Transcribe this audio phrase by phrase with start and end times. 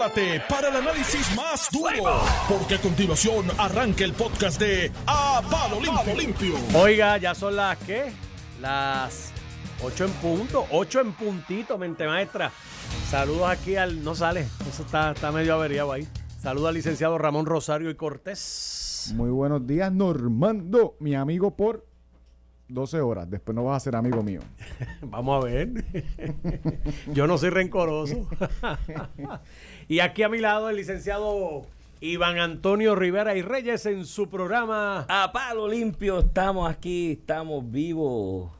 [0.00, 5.78] prepárate para el análisis más duro, porque a continuación arranca el podcast de A Palo
[5.80, 6.14] Limpio.
[6.16, 6.54] Limpio.
[6.74, 8.10] Oiga, ya son las ¿qué?
[8.62, 9.30] Las
[9.82, 12.50] 8 en punto, 8 en puntito, mente maestra.
[13.10, 14.02] Saludos aquí al.
[14.02, 16.08] No sale, eso está, está medio averiado ahí.
[16.40, 19.12] Saludos al licenciado Ramón Rosario y Cortés.
[19.14, 21.89] Muy buenos días, Normando, mi amigo por
[22.70, 23.30] 12 horas.
[23.30, 24.40] Después no vas a ser amigo mío.
[25.02, 25.84] Vamos a ver.
[27.12, 28.28] Yo no soy rencoroso.
[29.88, 31.66] y aquí a mi lado el licenciado
[32.00, 35.04] Iván Antonio Rivera y Reyes en su programa.
[35.08, 38.50] A palo limpio, estamos aquí, estamos vivos.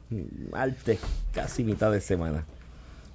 [0.51, 0.99] Martes,
[1.33, 2.45] casi mitad de semana.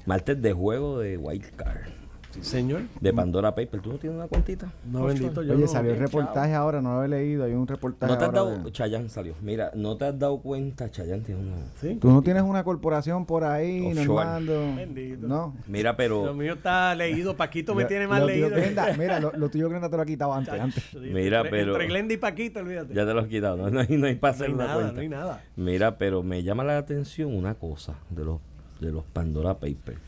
[0.05, 1.96] Martes de juego de Wild Card.
[2.43, 2.83] Señor.
[3.01, 3.81] De Pandora Paper.
[3.81, 4.71] ¿Tú no tienes una cuentita?
[4.91, 5.43] No, bendito.
[5.43, 7.45] Yo Oye, no- salió el reportaje ahora, no lo he leído.
[7.45, 8.65] Hay un reportaje ¿No te has ahora dado?
[8.65, 9.35] de- Chayanne salió.
[9.43, 10.91] Mira, ¿no te has dado cuenta?
[10.91, 11.57] Chayanne tiene una...
[11.81, 11.97] ¿Sí?
[12.01, 13.93] Tú no tienes una corporación por ahí.
[13.95, 14.75] Normando.
[14.77, 15.27] Bendito.
[15.27, 15.55] No.
[15.67, 16.35] Mira, Lo pero...
[16.35, 17.37] mío está leído.
[17.37, 18.49] Paquito me Lo- tiene más lo leído.
[18.51, 20.55] Glenda- mira, lo, lo tuyo Glenda te lo ha quitado antes.
[20.61, 20.95] antes.
[20.95, 22.95] Mira, Entre- pero- Entre Glenda y Paquito, olvídate.
[22.95, 23.57] Ya te lo has quitado.
[23.57, 24.93] No, no hay, no hay para no hacer hay una nada, cuenta.
[24.95, 25.45] no hay nada.
[25.57, 28.41] Mira, pero me llama la atención una cosa de los,
[28.81, 29.99] de los Pandora Papers.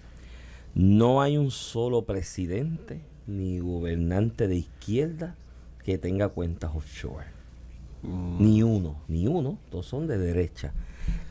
[0.74, 5.34] No hay un solo presidente ni gobernante de izquierda
[5.84, 7.26] que tenga cuentas offshore.
[8.02, 9.58] Ni uno, ni uno.
[9.70, 10.72] Todos son de derecha.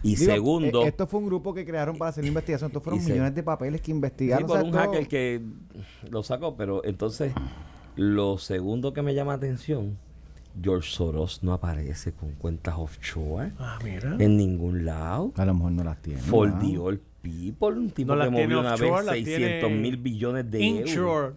[0.03, 2.69] Y Digo, segundo, eh, esto fue un grupo que crearon para hacer la investigación.
[2.69, 4.47] Estos fueron se- millones de papeles que sí, investigaron.
[4.47, 5.41] por o sea, un esto- hacker que
[6.09, 7.33] lo sacó, pero entonces
[7.95, 9.97] lo segundo que me llama la atención,
[10.61, 14.15] George Soros no aparece con cuentas offshore Ah, mira.
[14.19, 15.31] en ningún lado.
[15.37, 16.19] A lo mejor no las tiene.
[16.19, 16.59] For ¿no?
[16.59, 19.97] the All People, un tipo No que movió una offshore, vez las 600 tiene mil
[19.97, 20.89] billones de euros.
[20.89, 21.33] Inshore.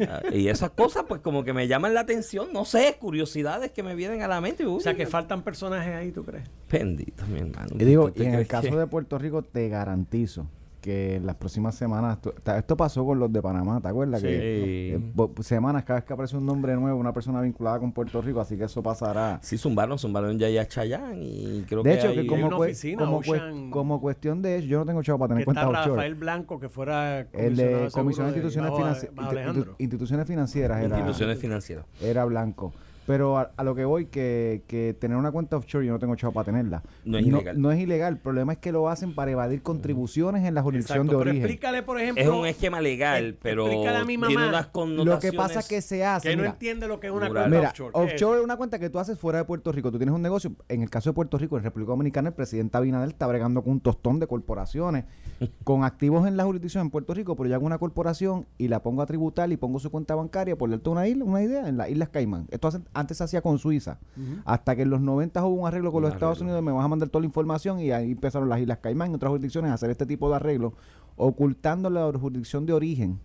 [0.00, 3.82] Ah, Y esas cosas, pues como que me llaman la atención, no sé, curiosidades que
[3.82, 4.66] me vienen a la mente.
[4.66, 6.44] O sea, que faltan personajes ahí, ¿tú crees?
[6.70, 7.68] Bendito, mi hermano.
[7.78, 10.48] Y digo, ¿Tú te y en el caso de Puerto Rico, te garantizo
[10.82, 12.18] que en las próximas semanas,
[12.56, 14.20] esto pasó con los de Panamá, ¿te acuerdas?
[14.20, 14.26] Sí.
[14.26, 18.20] Que eh, semanas, cada vez que aparece un nombre nuevo, una persona vinculada con Puerto
[18.20, 19.38] Rico, así que eso pasará.
[19.42, 22.56] Sí, zumbaron, zumbaron ya ya Chayán y creo De que hecho, hay- que como, una
[22.58, 25.68] oficina, como, Ocean- como cuestión de eso, yo no tengo chavo para tener Que está
[25.68, 25.88] offshore.
[25.90, 29.74] Rafael Blanco, que fuera El de de Comisión de Instituciones, bajo- Financi- Alejandro.
[29.78, 31.86] Instituciones Financieras era, instituciones financieras.
[32.02, 32.72] era blanco.
[33.06, 36.14] Pero a, a lo que voy, que, que tener una cuenta offshore, yo no tengo
[36.14, 36.82] chavo para tenerla.
[37.04, 37.60] No es ilegal.
[37.60, 38.14] No es ilegal.
[38.14, 41.30] El problema es que lo hacen para evadir contribuciones en la jurisdicción Exacto, de pero
[41.30, 41.44] origen.
[41.46, 44.72] explícale, por ejemplo, Es un esquema legal, pero explícale a mi tiene mamá unas Lo
[44.72, 45.30] connotaciones.
[45.30, 46.30] que pasa es que se hace.
[46.30, 47.92] que no entiende lo que es una cuenta Mira, offshore.
[47.92, 49.90] ¿Qué es offshore es una cuenta que tú haces fuera de Puerto Rico.
[49.90, 50.52] Tú tienes un negocio.
[50.68, 53.72] En el caso de Puerto Rico, en República Dominicana, el presidente Abinader está bregando con
[53.72, 55.04] un tostón de corporaciones
[55.64, 58.80] con activos en la jurisdicción en Puerto Rico, pero yo hago una corporación y la
[58.82, 61.76] pongo a tributar y pongo su cuenta bancaria, por darte una, isla, una idea, en
[61.76, 62.46] las Islas Caimán.
[62.50, 63.98] Esto hace- antes se hacía con Suiza.
[64.44, 66.40] Hasta que en los 90 hubo un arreglo con Un los Estados.
[66.40, 69.14] Unidos, me vas a mandar toda la información y ahí empezaron las Islas Caimán y
[69.14, 70.72] otras jurisdicciones a hacer este tipo de arreglos,
[71.16, 73.20] ocultando la jurisdicción de origen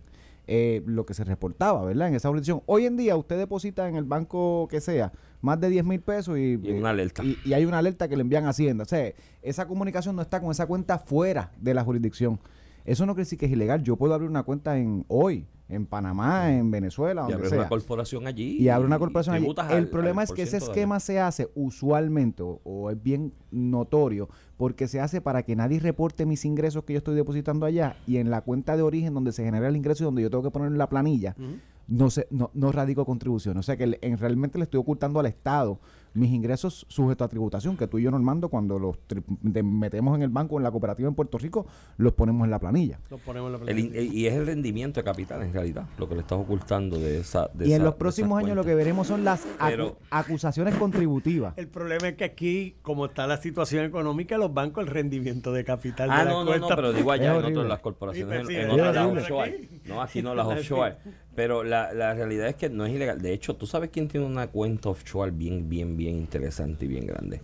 [0.50, 2.08] eh, lo que se reportaba, ¿verdad?
[2.08, 2.62] En esa jurisdicción.
[2.64, 5.12] Hoy en día usted deposita en el banco que sea
[5.42, 7.22] más de 10 mil pesos y, Y una alerta.
[7.22, 8.84] y, y hay una alerta que le envían a Hacienda.
[8.84, 9.12] O sea,
[9.42, 12.40] esa comunicación no está con esa cuenta fuera de la jurisdicción.
[12.86, 13.82] Eso no quiere decir que es ilegal.
[13.82, 17.58] Yo puedo abrir una cuenta en hoy, en Panamá, en Venezuela, Y donde abres sea
[17.60, 18.56] una corporación allí.
[18.58, 19.46] y abre una corporación allí.
[19.46, 23.32] El al- problema al es que ese esquema se hace usualmente o, o es bien
[23.50, 27.96] notorio porque se hace para que nadie reporte mis ingresos que yo estoy depositando allá
[28.06, 30.42] y en la cuenta de origen donde se genera el ingreso y donde yo tengo
[30.42, 31.36] que poner en la planilla
[31.86, 33.56] no se, no, no radico contribución.
[33.56, 35.78] O sea que le- en, realmente le estoy ocultando al Estado
[36.18, 38.96] mis ingresos sujetos a tributación, que tú y yo, Normando, cuando los
[39.42, 42.98] metemos en el banco en la cooperativa en Puerto Rico, los ponemos en la planilla.
[43.10, 44.12] Lo ponemos en la El in- planilla.
[44.14, 47.48] y es el rendimiento de capital, en realidad, lo que le estás ocultando de esa.
[47.54, 51.54] de y en los próximos años lo que veremos son las acu- Pero- acusaciones contributivas.
[51.56, 55.64] El problema es que aquí, como está la situación económica, los bancos, el rendimiento de
[55.64, 56.68] capital Ah, de la no, no, cuenta.
[56.68, 59.68] no, pero digo allá en otras las corporaciones, Sí, en, otras las offshore.
[59.86, 60.96] No, aquí no las offshore.
[61.38, 63.22] Pero la, la realidad es que no es ilegal.
[63.22, 67.06] De hecho, tú sabes quién tiene una cuenta offshore bien, bien, bien interesante y bien
[67.06, 67.40] grande.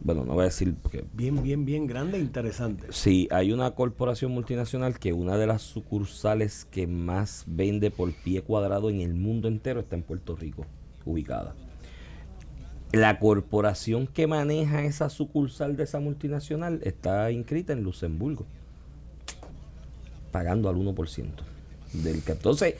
[0.00, 2.86] Bueno, no voy a decir porque Bien, bien, bien grande e interesante.
[2.90, 8.42] Sí, hay una corporación multinacional que una de las sucursales que más vende por pie
[8.42, 10.64] cuadrado en el mundo entero está en Puerto Rico,
[11.04, 11.56] ubicada.
[12.92, 18.46] La corporación que maneja esa sucursal de esa multinacional está inscrita en Luxemburgo,
[20.30, 21.56] pagando al 1%
[21.92, 22.74] del que entonces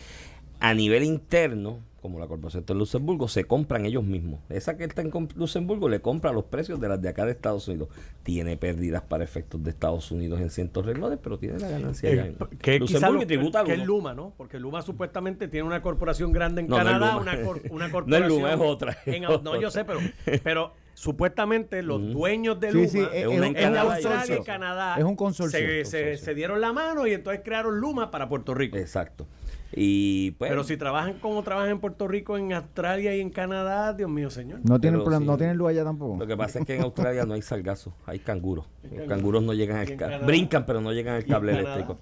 [0.68, 4.84] a nivel interno como la corporación está en Luxemburgo se compran ellos mismos esa que
[4.84, 7.88] está en Luxemburgo le compra los precios de las de acá de Estados Unidos
[8.22, 12.26] tiene pérdidas para efectos de Estados Unidos en cientos renglones pero tiene la ganancia allá
[12.26, 13.84] Eh, en que Luxemburgo lo- tributa que es.
[13.84, 14.32] Luma, ¿no?
[14.36, 17.22] Porque Luma supuestamente tiene una corporación grande en No, no Canadá, Luma.
[17.22, 18.22] una, cor- una No corporación.
[18.30, 19.98] es Luma, es otra, es en au- no, yo sé, pero,
[20.44, 24.44] pero supuestamente los dueños de Luma sí, es en, Canadá Australia y.
[24.44, 25.58] Canadá Es un consorcio.
[25.58, 26.24] Se, se- Consorcio.
[26.24, 28.76] se dieron la mano y entonces crearon Luma para Puerto Rico.
[28.76, 29.26] exacto
[29.72, 33.92] Y pues, Pero si trabajan como trabajan en Puerto Rico, en Australia y en Canadá,
[33.92, 34.60] Dios mío, señor.
[34.62, 35.26] No tienen, problema- sí.
[35.26, 36.16] no tienen luz allá tampoco.
[36.18, 38.66] lo que pasa es que en Australia no hay sargazo, hay canguros.
[38.90, 39.42] Los canguros.
[39.42, 40.24] no llegan al.
[40.24, 41.96] Brincan, pero no llegan al cable Canadá.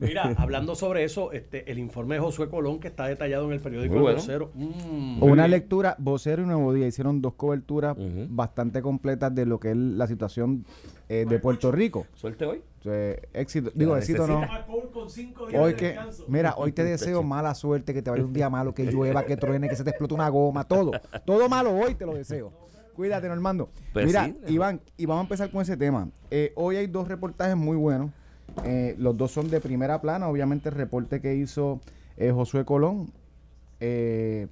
[0.00, 3.60] Mira, hablando sobre eso, este, el informe de Josué Colón que está detallado en el
[3.60, 4.18] periódico bueno.
[4.18, 4.50] Vocero.
[4.54, 5.50] Mm, Una bien.
[5.50, 7.96] lectura, Vocero y Nuevo Día hicieron dos coberturas
[8.28, 10.64] bastante completas de lo que es la situación
[11.08, 12.06] eh, de Puerto Rico.
[12.14, 12.62] Suerte hoy.
[12.84, 14.40] Eh, éxito, digo, éxito no.
[14.40, 14.66] necesita.
[14.92, 15.98] con cinco días Hoy que,
[16.28, 19.36] mira, hoy te deseo mala suerte, que te vaya un día malo, que llueva, que
[19.36, 20.92] truene, que se te explote una goma, todo.
[21.24, 22.52] Todo malo hoy te lo deseo.
[22.94, 23.70] Cuídate, Normando.
[23.92, 24.54] Pues mira, sí.
[24.54, 26.08] Iván, y vamos a empezar con ese tema.
[26.30, 28.10] Eh, hoy hay dos reportajes muy buenos.
[28.64, 30.28] Eh, los dos son de primera plana.
[30.28, 31.80] Obviamente el reporte que hizo
[32.16, 33.12] eh, Josué Colón
[33.80, 34.48] eh,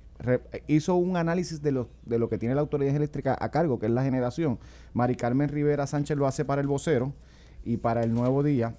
[0.66, 3.86] hizo un análisis de lo, de lo que tiene la autoridad eléctrica a cargo, que
[3.86, 4.58] es la generación.
[4.94, 7.12] Mari Carmen Rivera Sánchez lo hace para el vocero
[7.64, 8.74] y para el Nuevo Día.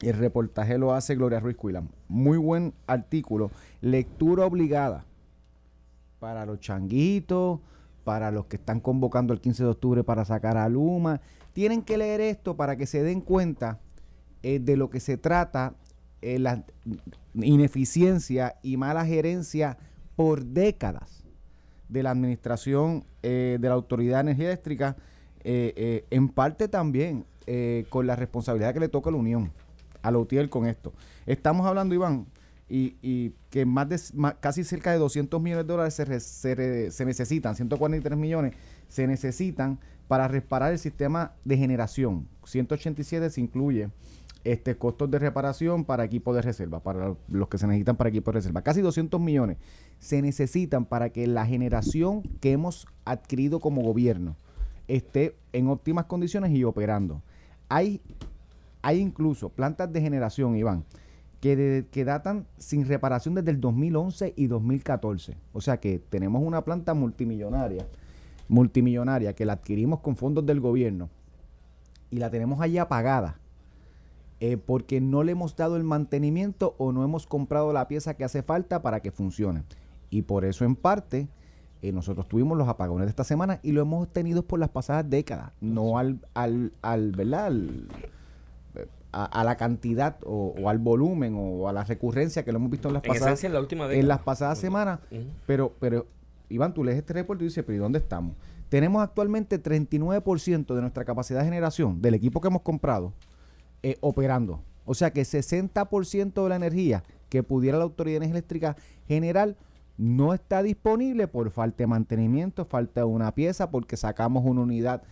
[0.00, 1.88] El reportaje lo hace Gloria Ruiz Cuilam.
[2.08, 3.50] Muy buen artículo.
[3.80, 5.04] Lectura obligada
[6.18, 7.60] para los changuitos,
[8.04, 11.20] para los que están convocando el 15 de octubre para sacar a Luma.
[11.52, 13.80] Tienen que leer esto para que se den cuenta
[14.42, 15.74] eh, de lo que se trata
[16.22, 16.64] eh, la
[17.34, 19.78] ineficiencia y mala gerencia
[20.16, 21.24] por décadas
[21.88, 24.96] de la administración eh, de la Autoridad de Energía Eléctrica,
[25.44, 27.24] en parte también
[27.88, 29.50] con la responsabilidad que le toca a la Unión,
[30.02, 30.92] a la UTIEL con esto.
[31.24, 32.26] Estamos hablando, Iván,
[32.68, 33.98] y, y que más de
[34.40, 38.54] casi cerca de 200 millones de dólares se, se, se necesitan, 143 millones
[38.88, 42.26] se necesitan para reparar el sistema de generación.
[42.44, 43.90] 187 se incluye
[44.44, 48.30] este costos de reparación para equipo de reserva, para los que se necesitan para equipo
[48.30, 48.62] de reserva.
[48.62, 49.58] Casi 200 millones
[49.98, 54.36] se necesitan para que la generación que hemos adquirido como gobierno
[54.86, 57.22] esté en óptimas condiciones y operando.
[57.68, 58.00] Hay,
[58.82, 60.84] hay incluso plantas de generación, Iván,
[61.40, 65.36] que, que datan sin reparación desde el 2011 y 2014.
[65.52, 67.86] O sea que tenemos una planta multimillonaria,
[68.48, 71.10] multimillonaria, que la adquirimos con fondos del gobierno
[72.10, 73.38] y la tenemos allí apagada
[74.40, 78.24] eh, porque no le hemos dado el mantenimiento o no hemos comprado la pieza que
[78.24, 79.64] hace falta para que funcione.
[80.10, 81.28] Y por eso en parte
[81.82, 85.08] eh, nosotros tuvimos los apagones de esta semana y lo hemos tenido por las pasadas
[85.08, 87.46] décadas, no al, al, al ¿verdad?
[87.46, 87.88] Al-
[89.10, 92.70] a, a la cantidad o, o al volumen o a la recurrencia que lo hemos
[92.70, 94.00] visto en las En pasadas en la última década.
[94.00, 95.00] en las pasadas semanas,
[95.46, 96.06] pero, pero,
[96.50, 98.36] Iván, tú lees este reporte y dices, pero ¿y dónde estamos?
[98.68, 103.14] Tenemos actualmente 39% de nuestra capacidad de generación del equipo que hemos comprado
[103.82, 104.62] eh, operando.
[104.84, 108.76] O sea que 60% de la energía que pudiera la Autoridad Eléctrica
[109.06, 109.56] generar
[109.98, 115.02] no está disponible por falta de mantenimiento, falta de una pieza, porque sacamos una unidad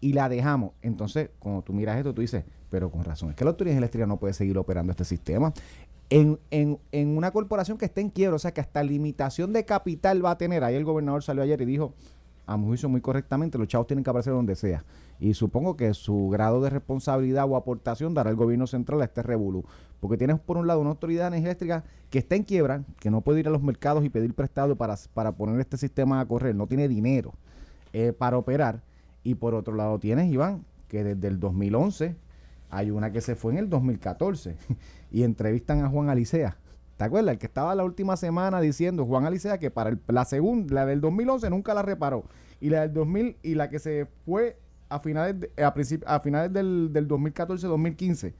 [0.00, 0.72] y la dejamos.
[0.82, 4.06] Entonces, cuando tú miras esto, tú dices, pero con razón, es que la Autoridad Eléctrica
[4.06, 5.52] no puede seguir operando este sistema.
[6.08, 9.64] En, en, en una corporación que esté en quiebra, o sea que hasta limitación de
[9.64, 10.64] capital va a tener.
[10.64, 11.94] Ahí el gobernador salió ayer y dijo,
[12.46, 14.84] a mi muy correctamente, los chavos tienen que aparecer donde sea.
[15.20, 19.22] Y supongo que su grado de responsabilidad o aportación dará el gobierno central a este
[19.22, 19.64] revolú.
[20.00, 23.40] Porque tienes por un lado una autoridad eléctrica que está en quiebra, que no puede
[23.40, 26.66] ir a los mercados y pedir prestado para, para poner este sistema a correr, no
[26.66, 27.34] tiene dinero
[27.92, 28.82] eh, para operar.
[29.22, 32.16] Y por otro lado tienes, Iván, que desde el 2011
[32.70, 34.56] hay una que se fue en el 2014
[35.12, 36.56] y entrevistan a Juan Alicea.
[36.96, 37.32] ¿Te acuerdas?
[37.32, 41.00] El que estaba la última semana diciendo Juan Alicea que para la segunda, la del
[41.00, 42.24] 2011 nunca la reparó.
[42.60, 44.58] Y la del 2000 y la que se fue
[44.90, 45.50] a finales, de-
[46.06, 48.34] a finales del, del 2014-2015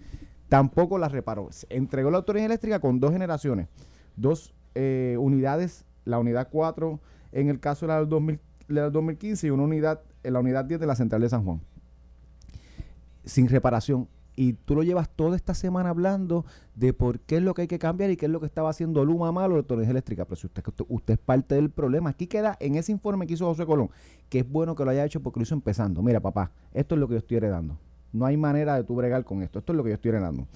[0.49, 1.51] tampoco la reparó.
[1.53, 3.69] Se entregó la autoridad eléctrica con dos generaciones,
[4.17, 7.01] dos eh, unidades, la unidad 4
[7.33, 10.41] en el caso de la del, 2000 la del 2015 y una unidad, en la
[10.41, 11.61] unidad 10 de la central de San Juan
[13.25, 14.09] sin reparación.
[14.41, 17.69] Y tú lo llevas toda esta semana hablando de por qué es lo que hay
[17.69, 20.25] que cambiar y qué es lo que estaba haciendo Luma malo la autoridad eléctrica.
[20.25, 23.45] Pero si usted, usted, es parte del problema, aquí queda en ese informe que hizo
[23.45, 23.91] José Colón,
[24.31, 26.01] que es bueno que lo haya hecho porque lo hizo empezando.
[26.01, 27.79] Mira, papá, esto es lo que yo estoy heredando.
[28.15, 29.59] No hay manera de tú bregar con esto.
[29.59, 30.47] Esto es lo que yo estoy heredando.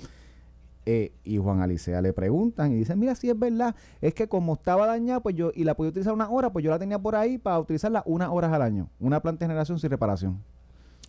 [0.86, 4.54] Eh, y Juan Alicea le preguntan y dicen, mira, si es verdad, es que como
[4.54, 7.16] estaba dañada, pues yo, y la podía utilizar una hora, pues yo la tenía por
[7.16, 8.88] ahí para utilizarla unas horas al año.
[8.98, 10.42] Una planta de generación sin reparación.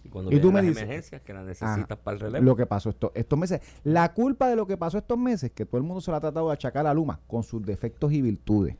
[0.06, 1.96] Y cuando Y tú me las dices- emergencias que las necesitas Ajá.
[1.96, 2.46] para el relevo.
[2.46, 3.60] Lo que pasó esto- estos meses.
[3.84, 6.22] La culpa de lo que pasó estos meses, que todo el mundo se lo ha
[6.22, 8.76] tratado de achacar a Luma, con sus defectos y virtudes.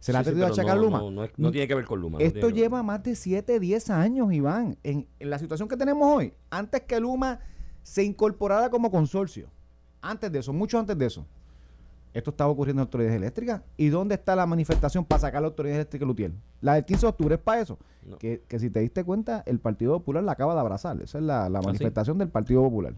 [0.00, 0.98] Se le ha sí, tratado de achacar a no, Luma.
[0.98, 2.18] No, no no tiene que ver con Luma.
[2.20, 4.78] Esto ver lleva más de 7, 10 años, Iván.
[4.82, 7.38] En, en la situación que tenemos hoy, antes que Luma
[7.82, 9.48] se incorporara como consorcio.
[10.00, 11.26] Antes de eso, mucho antes de eso.
[12.14, 13.62] Esto estaba ocurriendo en autoridades eléctricas.
[13.76, 16.34] ¿Y dónde está la manifestación para sacar la autoridad eléctrica Lutiel?
[16.60, 17.78] La del 15 de octubre es para eso.
[18.06, 18.18] No.
[18.18, 21.00] Que, que si te diste cuenta, el Partido Popular la acaba de abrazar.
[21.00, 21.66] Esa es la, la ¿Ah, sí?
[21.68, 22.94] manifestación del Partido Popular.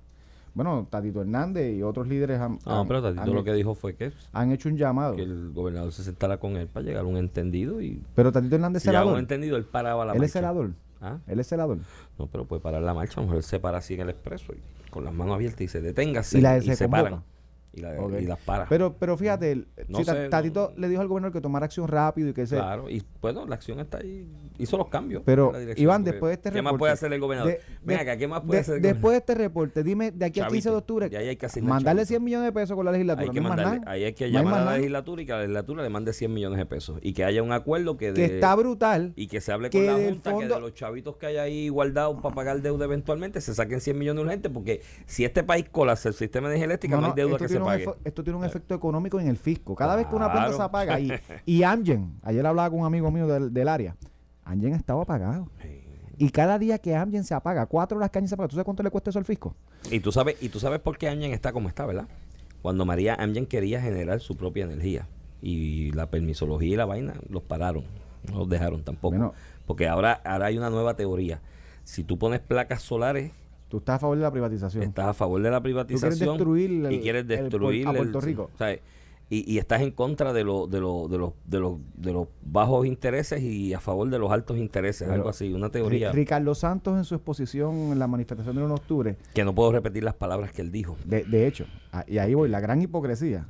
[0.54, 3.74] bueno, Tatito Hernández y otros líderes han, No, han- pero Tatito han- lo que dijo
[3.74, 5.14] fue que, han hecho un llamado.
[5.16, 8.54] que el gobernador se sentara con él para llegar a un entendido y Pero Tatito
[8.56, 9.18] Hernández es si a un celador.
[9.20, 10.32] entendido, él paraba la Él es marcha.
[10.40, 10.70] celador.
[11.00, 11.18] ¿Ah?
[11.26, 11.78] Él es celador.
[12.18, 14.10] No, pero puede parar la marcha, a lo mejor él se para así en el
[14.10, 17.22] expreso y con las manos abiertas y se deténgase Y la- se se paran
[17.76, 18.12] y, la- Ok.
[18.20, 18.68] y las para.
[18.68, 21.88] Pero, pero fíjate, No si sé, Tatito no- le dijo al gobernador que tomara acción
[21.88, 22.56] rápido y que se...
[22.56, 24.28] Claro, y bueno, la acción está ahí,
[24.58, 25.22] hizo los cambios.
[25.24, 27.52] Pero, Iván, después de este ¿Qué más reporte- puede hacer el gobernador?
[27.52, 30.10] de- Ven de- acá, ¿qué más puede de- hacer el después de este reporte, dime
[30.10, 32.08] de aquí al 15 de octubre, Y ahí hay que asignar mandarle chavito.
[32.08, 33.26] 100 millones de pesos con la legislatura.
[33.28, 35.82] Hay que no mandarle, ahí hay que llamar a la legislatura y que la legislatura
[35.82, 39.12] le mande 100 millones de pesos y que haya un acuerdo que, Que está brutal.
[39.16, 42.20] y que se hable con la Junta que de los chavitos que hay ahí guardados
[42.20, 46.14] para pagar deuda eventualmente se saquen 100 millones urgentes porque si este país colapsa el
[46.14, 48.74] sistema de energía eléctrica No, hay deuda que se tiene un esto tiene un efecto
[48.74, 49.74] económico en el fisco.
[49.74, 51.12] Cada vez que una planta se apaga, y,
[51.46, 53.96] y Amgen, ayer hablaba con un amigo mío del, del área,
[54.44, 55.48] Amgen estaba apagado.
[56.16, 58.64] Y cada día que Amgen se apaga, cuatro horas que Amgen se apaga, ¿tú sabes
[58.64, 59.56] cuánto le cuesta eso al fisco?
[59.90, 62.06] Y tú sabes, y tú sabes por qué Amgen está como está, ¿verdad?
[62.62, 65.08] Cuando María Amgen quería generar su propia energía
[65.42, 67.84] y la permisología y la vaina los pararon,
[68.30, 69.16] no los dejaron tampoco.
[69.16, 69.34] Bueno.
[69.66, 71.40] porque ahora, ahora hay una nueva teoría.
[71.82, 73.32] Si tú pones placas solares,
[73.68, 74.84] Tú estás a favor de la privatización.
[74.84, 78.20] estás a favor de la privatización destruir el- y quieres el destruir a el- Puerto
[78.20, 78.50] Rico.
[78.58, 78.80] ¿sabes?
[79.30, 82.28] Y, y estás en contra de, lo, de, lo- de, los, de, los, de los
[82.42, 86.14] bajos intereses y a favor de los altos intereses, Pero algo así, una teoría Ri-
[86.14, 89.72] Ricardo Santos en su exposición en la manifestación del 1 de octubre, que no puedo
[89.72, 90.96] repetir las palabras que él dijo.
[91.06, 93.46] de, de hecho, a- y ahí voy, la gran hipocresía.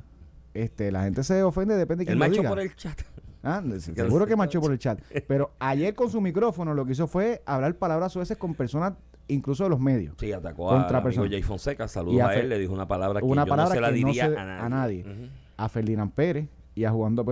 [0.53, 2.49] Este, la gente se ofende, depende de quién lo marchó diga.
[2.49, 2.97] por el chat.
[3.43, 4.99] Ah, seguro que marchó por el chat.
[5.27, 8.93] Pero ayer con su micrófono lo que hizo fue hablar palabras sueces con personas,
[9.27, 10.15] incluso de los medios.
[10.19, 11.29] Sí, atacó Contra a persona.
[11.29, 13.75] Jay Fonseca, saludos a a, él, le dijo una palabra que una yo palabra no
[13.75, 15.03] se la que no diría se- a a nadie.
[15.03, 15.23] nadie.
[15.23, 15.29] Ujú.
[15.57, 17.25] A Ferdinand Pérez y a jugando.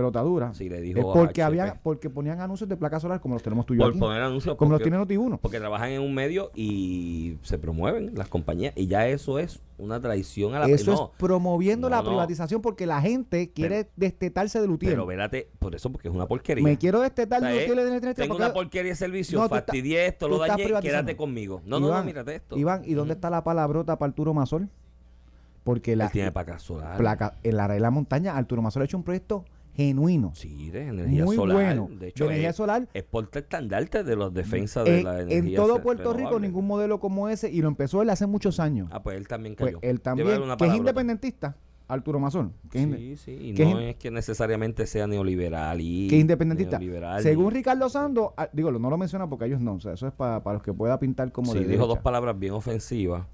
[0.54, 1.80] Sí, le Es dijo porque a había, HP.
[1.82, 3.98] porque ponían anuncios de placa solar como los tenemos tú y yo Por aquí.
[4.00, 4.56] poner anuncios.
[4.56, 5.38] como los porque- tiene Noti1.
[5.40, 10.00] Porque trabajan en un medio y se promueven las compañías y ya eso es una
[10.00, 12.08] traición a la Eso no, es promoviendo No, la no.
[12.08, 14.92] privatización porque la gente quiere destetarse de Lutier.
[14.92, 16.64] Pero vérate, por eso, porque es una porquería.
[16.64, 20.26] Me quiero destetar O sea, de Lutier Tengo porque- una porquería de servicio, fastidié esto,
[20.28, 21.60] lo dañé, quédate conmigo.
[21.66, 22.56] No, no, no, mírate esto.
[22.56, 24.70] Iván, ¿y dónde está la palabrota para Arturo Masol?
[25.64, 26.98] Porque la Él tiene placas solares.
[26.98, 29.44] placa en la red de la montaña, Arturo Masol ha hecho un proyecto
[29.74, 30.32] genuino.
[30.34, 31.56] Sí, de energía Muy solar.
[31.56, 31.88] bueno.
[31.98, 32.86] De hecho, De energía es, solar.
[32.94, 36.66] es estandarte de los defensas de Eh, la en energía todo se- Puerto Rico ningún
[36.66, 38.88] modelo como ese y lo empezó él hace muchos años.
[38.92, 39.78] Ah, pues él también pues cayó.
[39.82, 40.28] él también,
[40.58, 41.56] que es independentista,
[41.88, 45.80] Arturo Masol, que es, inde- Sí, sí, y que no es que necesariamente sea neoliberal
[45.80, 46.78] y que independentista.
[46.78, 49.94] neoliberal Según y- Ricardo Sando, ah, digo, no lo menciona porque ellos no, o sea,
[49.94, 53.26] eso es para los que pueda pintar como Sí, de dijo dos palabras bien ofensivas.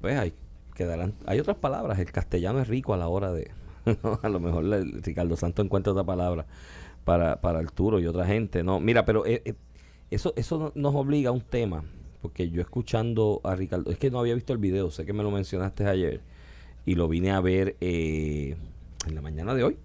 [0.00, 0.32] Pues hay
[0.78, 1.12] quedarán.
[1.26, 1.98] Hay otras palabras.
[1.98, 3.50] El castellano es rico a la hora de.
[4.22, 4.64] a lo mejor
[5.04, 6.46] Ricardo Santos encuentra otra palabra
[7.04, 8.62] para, para Arturo y otra gente.
[8.62, 9.54] No, mira, pero eh, eh,
[10.10, 11.84] eso, eso no- nos obliga a un tema.
[12.22, 15.22] Porque yo escuchando a Ricardo, es que no había visto el video, sé que me
[15.22, 16.20] lo mencionaste ayer
[16.84, 18.56] y lo vine a ver eh,
[19.06, 19.76] en la mañana de hoy,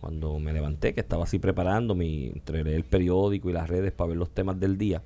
[0.00, 4.08] cuando me levanté, que estaba así preparando mi, entre el periódico y las redes para
[4.08, 5.02] ver los temas del día.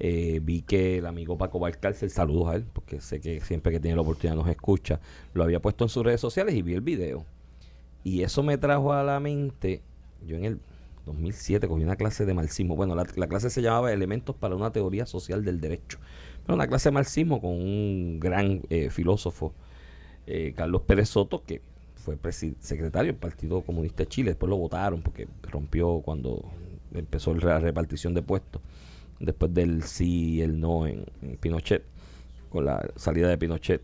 [0.00, 3.80] Eh, vi que el amigo Paco Valcárcel, saludos a él, porque sé que siempre que
[3.80, 5.00] tiene la oportunidad nos escucha,
[5.34, 7.24] lo había puesto en sus redes sociales y vi el video.
[8.04, 9.82] Y eso me trajo a la mente,
[10.26, 10.60] yo en el
[11.06, 14.70] 2007 cogí una clase de marxismo, bueno, la, la clase se llamaba Elementos para una
[14.70, 15.98] teoría social del derecho.
[16.44, 19.52] Era una clase de marxismo con un gran eh, filósofo,
[20.26, 21.60] eh, Carlos Pérez Soto, que
[21.96, 26.44] fue secretario del Partido Comunista de Chile, después lo votaron porque rompió cuando
[26.94, 28.62] empezó la repartición de puestos
[29.20, 31.06] después del sí y el no en,
[31.40, 31.84] Pinochet,
[32.50, 33.82] con la salida de Pinochet.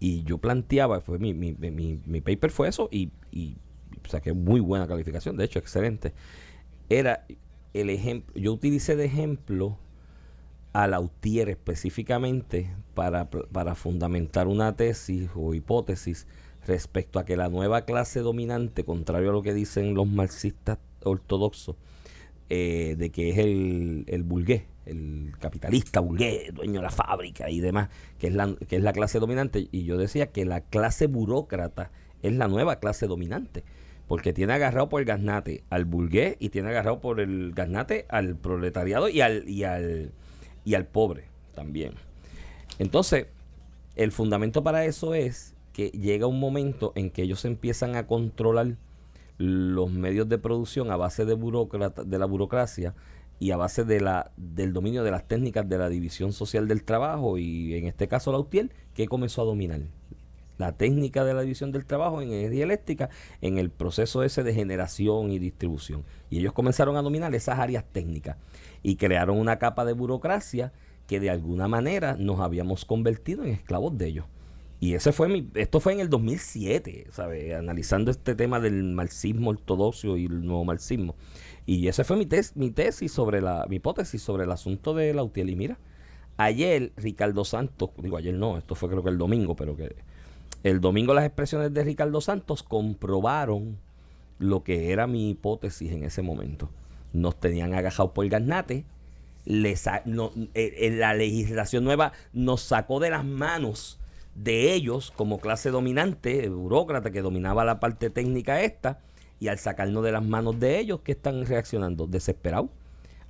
[0.00, 3.56] Y yo planteaba, fue mi, mi, mi, mi paper fue eso y, y
[4.08, 6.12] saqué muy buena calificación, de hecho, excelente.
[6.88, 7.26] Era
[7.74, 9.78] el ejemplo, yo utilicé de ejemplo
[10.72, 16.26] a Lautier específicamente para, para fundamentar una tesis o hipótesis
[16.66, 21.76] respecto a que la nueva clase dominante, contrario a lo que dicen los marxistas ortodoxos,
[22.50, 27.60] eh, de que es el, el burgués, el capitalista burgués, dueño de la fábrica y
[27.60, 29.68] demás, que es, la, que es la clase dominante.
[29.72, 31.90] Y yo decía que la clase burócrata
[32.22, 33.64] es la nueva clase dominante,
[34.08, 38.36] porque tiene agarrado por el gaznate al burgués y tiene agarrado por el gaznate al
[38.36, 40.12] proletariado y al, y al,
[40.64, 41.24] y al pobre
[41.54, 41.94] también.
[42.78, 43.26] Entonces,
[43.96, 48.76] el fundamento para eso es que llega un momento en que ellos empiezan a controlar
[49.38, 52.94] los medios de producción a base de, de la burocracia
[53.40, 56.84] y a base de la, del dominio de las técnicas de la división social del
[56.84, 59.80] trabajo y en este caso la UTIEL, que comenzó a dominar
[60.58, 63.10] la técnica de la división del trabajo en energía
[63.40, 66.04] en el proceso ese de generación y distribución.
[66.30, 68.36] Y ellos comenzaron a dominar esas áreas técnicas
[68.82, 70.72] y crearon una capa de burocracia
[71.06, 74.26] que de alguna manera nos habíamos convertido en esclavos de ellos.
[74.84, 77.54] Y ese fue mi, esto fue en el 2007, ¿sabes?
[77.54, 81.14] Analizando este tema del marxismo ortodoxo y el nuevo marxismo.
[81.64, 85.14] Y ese fue mi, tes, mi tesis sobre la, mi hipótesis sobre el asunto de
[85.14, 85.78] la Y mira,
[86.36, 89.96] ayer Ricardo Santos, digo ayer no, esto fue creo que el domingo, pero que
[90.64, 93.78] el domingo las expresiones de Ricardo Santos comprobaron
[94.38, 96.68] lo que era mi hipótesis en ese momento.
[97.14, 98.84] Nos tenían agajados por el garnate,
[99.46, 100.02] les, eh,
[100.54, 103.98] en la legislación nueva nos sacó de las manos
[104.34, 108.98] de ellos como clase dominante, burócrata que dominaba la parte técnica esta,
[109.40, 112.06] y al sacarnos de las manos de ellos, ¿qué están reaccionando?
[112.06, 112.70] Desesperados.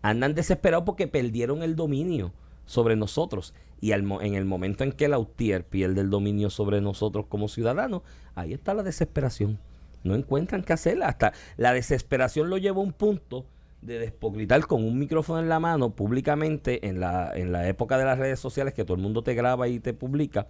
[0.03, 2.33] Andan desesperados porque perdieron el dominio
[2.67, 3.55] sobre nosotros.
[3.81, 8.03] Y en el momento en que el autier pierde el dominio sobre nosotros como ciudadanos,
[8.35, 9.59] ahí está la desesperación.
[10.05, 11.03] No encuentran qué hacer.
[11.03, 13.47] Hasta la desesperación lo lleva a un punto
[13.83, 18.05] de despocritar con un micrófono en la mano públicamente en la, en la época de
[18.05, 20.47] las redes sociales que todo el mundo te graba y te publica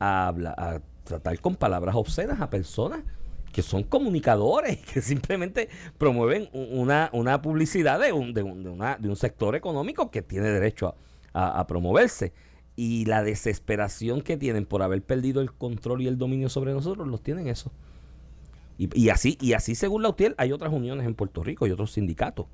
[0.00, 3.00] a, a tratar con palabras obscenas a personas
[3.54, 8.96] que son comunicadores, que simplemente promueven una, una publicidad de un, de, un, de, una,
[8.96, 10.96] de un sector económico que tiene derecho
[11.32, 12.32] a, promoverse.
[12.76, 17.06] Y la desesperación que tienen por haber perdido el control y el dominio sobre nosotros,
[17.06, 17.70] los tienen eso.
[18.78, 21.70] Y, y así, y así según la UTIEL, hay otras uniones en Puerto Rico y
[21.70, 22.46] otros sindicatos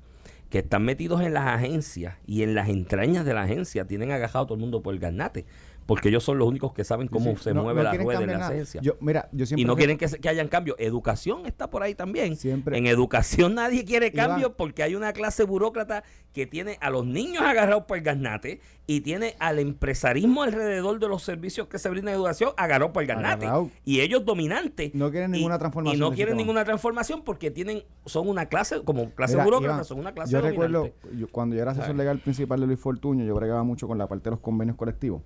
[0.51, 4.43] que están metidos en las agencias y en las entrañas de la agencia, tienen agajado
[4.43, 5.45] a todo el mundo por el garnate
[5.85, 8.81] porque ellos son los únicos que saben cómo se mueve la rueda en la ciencia.
[8.99, 10.75] mira, yo y no quieren que, que, hayan cambio.
[10.77, 12.37] Educación está por ahí también.
[12.43, 17.43] En educación nadie quiere cambio porque hay una clase burócrata que tiene a los niños
[17.43, 22.13] agarrados por el garnate y tiene al empresarismo alrededor de los servicios que se brindan
[22.13, 23.47] en educación agarrado por el garnate.
[23.85, 24.93] Y ellos dominantes.
[24.93, 25.97] No quieren ninguna transformación.
[25.97, 30.13] Y no quieren ninguna transformación porque tienen son una clase, como clase burócrata, son una
[30.13, 30.67] clase Yo dominante.
[30.67, 34.07] recuerdo, cuando yo era asesor legal principal de Luis Fortuño, yo bregaba mucho con la
[34.07, 35.21] parte de los convenios colectivos.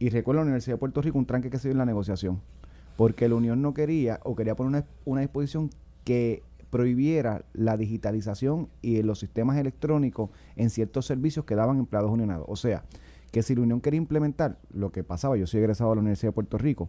[0.00, 2.40] Y recuerdo la Universidad de Puerto Rico un tranque que se dio en la negociación,
[2.96, 5.68] porque la Unión no quería o quería poner una, una disposición
[6.04, 12.46] que prohibiera la digitalización y los sistemas electrónicos en ciertos servicios que daban empleados unionados.
[12.48, 12.84] O sea,
[13.30, 16.30] que si la Unión quería implementar lo que pasaba, yo soy egresado a la Universidad
[16.30, 16.88] de Puerto Rico,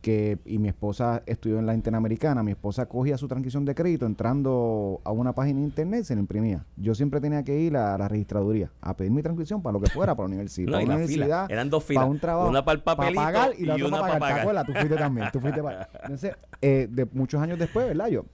[0.00, 4.06] que y mi esposa estudió en la Interamericana, mi esposa cogía su transcripción de crédito
[4.06, 6.64] entrando a una página de internet se la imprimía.
[6.76, 9.90] Yo siempre tenía que ir a la registraduría a pedir mi transcripción para lo que
[9.90, 12.76] fuera, para la universidad, para la universidad, eran dos filas, para un trabajo, una para
[12.76, 14.20] el papelito para pagar y la y otra para para pagar.
[14.20, 14.34] pagar.
[14.36, 14.66] ¿Te acuerdas?
[14.66, 15.88] Tú fuiste también, tú fuiste para...
[16.04, 18.08] Entonces, eh, de muchos años después, ¿verdad?
[18.08, 18.24] Yo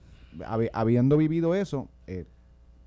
[0.45, 1.89] habi- habiendo vivido eso,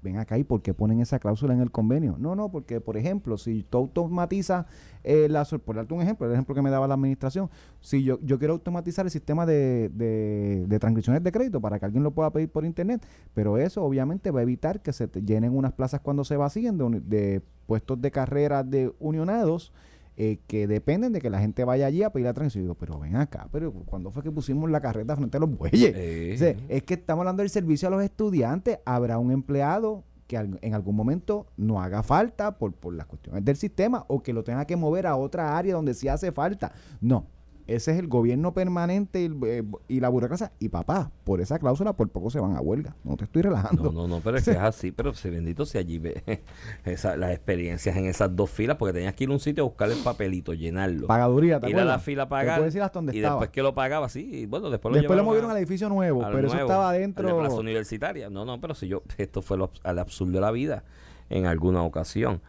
[0.02, 2.16] ven acá y por qué ponen esa cláusula en el convenio.
[2.18, 4.66] No, no, porque por ejemplo, si tú automatizas,
[5.04, 8.18] eh, la, por darte un ejemplo, el ejemplo que me daba la administración, si yo,
[8.22, 12.12] yo quiero automatizar el sistema de, de, de transcripciones de crédito para que alguien lo
[12.12, 15.72] pueda pedir por internet, pero eso obviamente va a evitar que se te llenen unas
[15.72, 19.72] plazas cuando se vacíen de, de puestos de carrera de unionados
[20.22, 22.64] eh, que dependen de que la gente vaya allí a pedir la transcripción.
[22.64, 25.56] Y digo, pero ven acá, pero ¿cuándo fue que pusimos la carreta frente a los
[25.56, 25.94] bueyes?
[25.96, 26.32] Eh.
[26.34, 28.80] O sea, es que estamos hablando del servicio a los estudiantes.
[28.84, 33.56] Habrá un empleado que en algún momento no haga falta por, por las cuestiones del
[33.56, 36.70] sistema o que lo tenga que mover a otra área donde sí hace falta.
[37.00, 37.24] No.
[37.70, 40.52] Ese es el gobierno permanente y, eh, y la burocracia.
[40.58, 42.96] Y papá, por esa cláusula por poco se van a huelga.
[43.04, 43.84] No te estoy relajando.
[43.84, 46.22] No, no, no, pero es que es así, pero si bendito si allí ve
[46.84, 49.66] esa- las experiencias en esas dos filas, porque tenías que ir a un sitio a
[49.66, 51.06] buscar el papelito, llenarlo.
[51.06, 52.62] Pagaduría, ¿te ir a la fila a pagar.
[52.62, 53.34] decir hasta dónde y estaba.
[53.36, 55.88] después que lo pagaba, sí, y bueno, después lo Después lo movieron a- al edificio
[55.88, 57.14] nuevo, al pero eso estaba al de.
[57.14, 58.30] Plaza Universitaria.
[58.30, 60.82] No, no, pero si yo, esto fue lo, al absurdo de la vida
[61.28, 62.40] en alguna ocasión.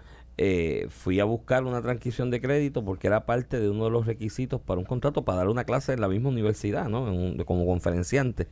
[0.44, 4.08] Eh, fui a buscar una transcripción de crédito porque era parte de uno de los
[4.08, 7.06] requisitos para un contrato para dar una clase en la misma universidad, ¿no?
[7.46, 8.48] Como conferenciante,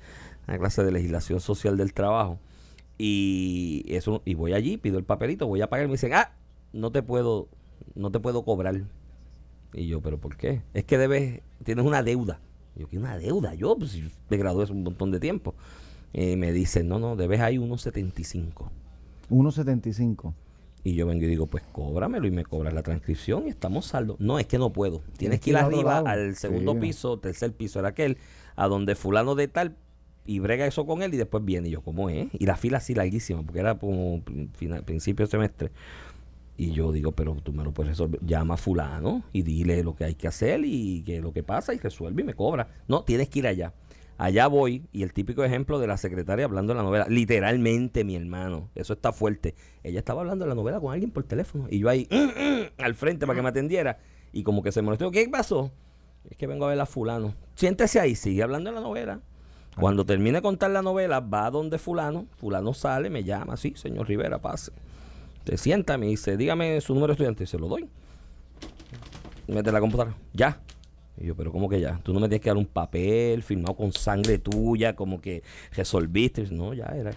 [0.48, 2.38] una clase de legislación social del trabajo.
[3.00, 6.32] Y eso y voy allí, pido el papelito, voy a pagar y me dicen, "Ah,
[6.74, 7.48] no te puedo
[7.96, 8.84] no te puedo cobrar."
[9.74, 12.40] Y yo, "¿Pero por qué?" Es que debes tienes una deuda.
[12.76, 15.56] Yo, "¿Qué una deuda?" Yo pues si me gradué hace un montón de tiempo.
[16.14, 18.72] Y me dicen, "No, no, debes ahí unos 75."
[19.30, 20.36] 1.75.
[20.84, 24.16] Y yo vengo y digo, pues cóbramelo y me cobras la transcripción y estamos saldo.
[24.20, 25.02] No, es que no puedo.
[25.18, 26.08] Tienes que ir arriba lado.
[26.08, 26.80] al segundo Sí.
[26.80, 28.18] piso, tercer piso era aquel,
[28.56, 29.76] a donde fulano de tal
[30.26, 31.68] y brega eso con él y después viene.
[31.68, 32.28] Y yo, ¿cómo es?
[32.34, 34.22] Y la fila así larguísima, porque era como
[34.58, 35.72] final- principio de semestre.
[36.56, 38.20] Y yo digo, pero tú me lo puedes resolver.
[38.26, 41.74] Llama a fulano y dile lo que hay que hacer y que lo que pasa
[41.74, 42.68] y resuelve y me cobra.
[42.88, 43.74] No, tienes que ir allá.
[44.20, 48.18] Allá voy, y el típico ejemplo de la secretaria hablando de la novela, literalmente mi
[48.18, 49.56] hermano, eso está fuerte.
[49.82, 52.06] Ella estaba hablando de la novela con alguien por teléfono, y yo ahí
[52.78, 53.98] al frente para que me atendiera,
[54.34, 55.72] y como que se molestó, ¿qué pasó?
[56.30, 57.34] Es que vengo a ver a fulano.
[57.56, 59.22] Siéntese ahí, sigue hablando de la novela.
[59.80, 64.10] Cuando termine de contar la novela, va donde fulano, fulano sale, me llama, sí, señor
[64.10, 64.74] Rivera, pase.
[65.46, 67.88] Se sienta, me dice, dígame su número de estudiante, se lo doy.
[69.48, 70.60] Mete la computadora, ya.
[71.20, 72.00] Y yo, pero ¿cómo que ya?
[72.04, 75.44] Tú no me tienes que dar un papel firmado con sangre tuya, como que
[75.76, 76.44] resolviste.
[76.52, 77.12] No, ya era.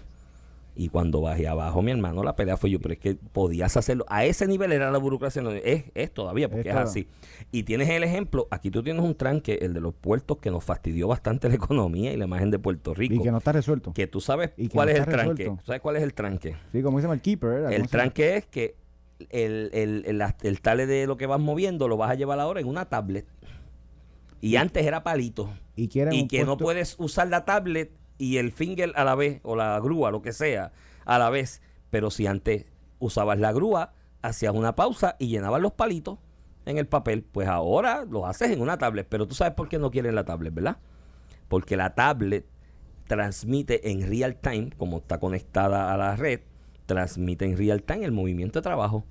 [0.75, 4.05] Y cuando bajé abajo, mi hermano, la pelea fue yo, pero es que podías hacerlo.
[4.09, 7.07] A ese nivel era la burocracia, es, es todavía, porque es, así.
[7.51, 10.63] Y tienes el ejemplo, aquí tú tienes un tranque, el de los puertos, que nos
[10.63, 13.13] fastidió bastante la economía y la imagen de Puerto Rico.
[13.13, 13.93] Y que no está resuelto.
[13.93, 15.51] que tú sabes y cuál no es el tranque.
[15.63, 16.55] ¿Sabes cuál es el tranque?
[16.71, 17.49] Sí, como se llama el keeper.
[17.51, 17.71] ¿verdad?
[17.71, 18.73] El tranque es que
[19.29, 22.39] el, el, el, la- el tale de lo que vas moviendo lo vas a llevar
[22.39, 23.27] ahora en una tablet.
[24.43, 25.53] Y antes era palito.
[25.77, 29.55] Y, Y que no puedes usar la tablet y el finger a la vez, o
[29.55, 30.73] la grúa, lo que sea,
[31.05, 31.61] a la vez.
[31.89, 32.65] Pero si antes
[32.99, 36.19] usabas la grúa, hacías una pausa y llenabas los palitos
[36.65, 39.07] en el papel, pues ahora lo haces en una tablet.
[39.09, 40.75] Pero tú sabes por qué no quieren la tablet, ¿verdad?
[41.47, 42.45] Porque la tablet
[43.07, 46.41] transmite en real time, como está conectada a la red,
[46.85, 49.05] transmite en real time el movimiento de trabajo.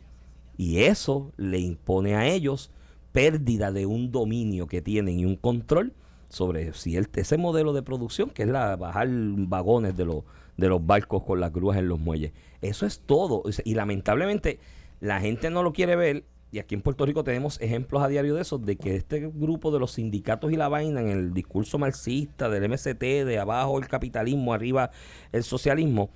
[0.59, 2.71] Y eso le impone a ellos
[3.13, 5.93] pérdida de un dominio que tienen y un control
[6.29, 10.25] sobre si ese modelo de producción, que es la bajar vagones de los,
[10.57, 12.33] de los barcos con las grúas en los muelles.
[12.63, 13.43] Eso es todo.
[13.65, 14.59] Y lamentablemente
[15.01, 16.25] la gente no lo quiere ver.
[16.51, 19.71] Y aquí en Puerto Rico tenemos ejemplos a diario de eso, de que este grupo
[19.71, 23.89] de los sindicatos y la vaina en el discurso marxista del MST, de abajo el
[23.89, 24.91] capitalismo, arriba
[25.33, 26.11] el socialismo,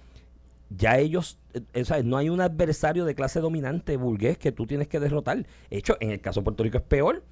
[0.71, 4.67] ya ellos, eh, o sea, no hay un adversario de clase dominante burgués que tú
[4.67, 5.39] tienes que derrotar.
[5.71, 7.23] De hecho, en el caso de Puerto Rico es peor,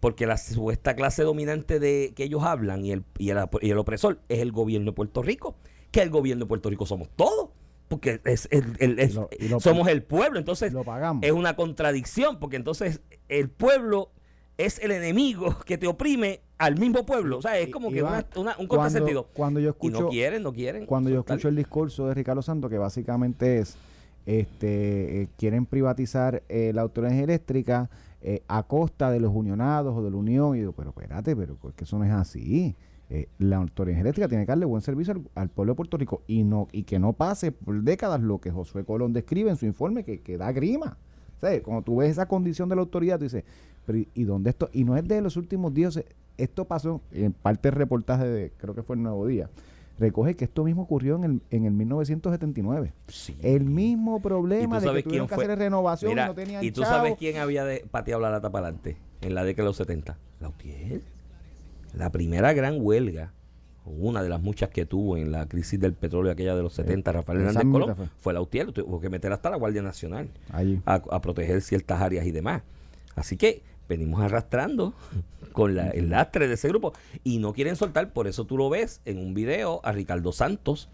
[0.00, 3.78] porque la supuesta clase dominante de que ellos hablan y el, y el, y el
[3.78, 5.56] opresor es el gobierno de Puerto Rico,
[5.90, 7.50] que el gobierno de Puerto Rico somos todos,
[7.88, 11.22] porque es, el- el- es- Y lo- y lo- somos el pueblo, entonces Lo pagamos.
[11.24, 14.10] es una contradicción, porque entonces el pueblo
[14.58, 18.24] es el enemigo que te oprime al mismo pueblo, o sea, es como que una-
[18.36, 19.26] una- un cuando- contrasentido.
[19.34, 20.86] Cuando yo Y escucho, no quieren, no quieren.
[20.86, 23.76] cuando yo escucho el discurso de Ricardo Santos, que básicamente es,
[24.26, 27.90] este, eh, quieren privatizar eh, la autoridad eléctrica
[28.24, 31.56] eh, a costa de los unionados o de la unión, y digo, pero espérate, pero
[31.68, 32.76] es que eso no es así.
[33.10, 36.22] Eh, la autoridad eléctrica tiene que darle buen servicio al, al pueblo de Puerto Rico
[36.28, 39.66] y no y que no pase por décadas lo que Josué Colón describe en su
[39.66, 40.96] informe, que, que da grima.
[41.42, 43.44] Sea, Cuando tú ves esa condición de la autoridad, tú dices,
[43.84, 44.70] pero ¿y- ¿y dónde esto?
[44.72, 46.00] Y no es de los últimos días,
[46.38, 49.50] esto pasó en parte del reportaje de, creo que fue el Nuevo Día,
[49.98, 52.92] recoge que esto mismo ocurrió en el, en el 1979.
[53.08, 53.36] Sí.
[53.42, 55.44] El mismo ¿Y problema de que sabes tuvieron que fue?
[55.44, 58.50] hacer renovación Mira, y no tenían ¿Y tú sabes quién había de, pateado la lata
[58.50, 60.16] para adelante en la década de los 70?
[60.40, 61.00] Lautier.
[61.94, 63.32] La primera gran huelga,
[63.84, 67.10] una de las muchas que tuvo en la crisis del petróleo aquella de los 70,
[67.12, 68.06] Rafael Hernández Colón, fue.
[68.20, 68.72] fue Lautier.
[68.72, 70.28] Tuvo que meter hasta la Guardia Nacional
[70.86, 72.62] a, a proteger ciertas áreas y demás.
[73.16, 74.94] Así que venimos arrastrando
[75.52, 76.92] con la- el lastre de ese grupo
[77.24, 80.88] y no quieren soltar, por eso tú lo ves en un video a Ricardo Santos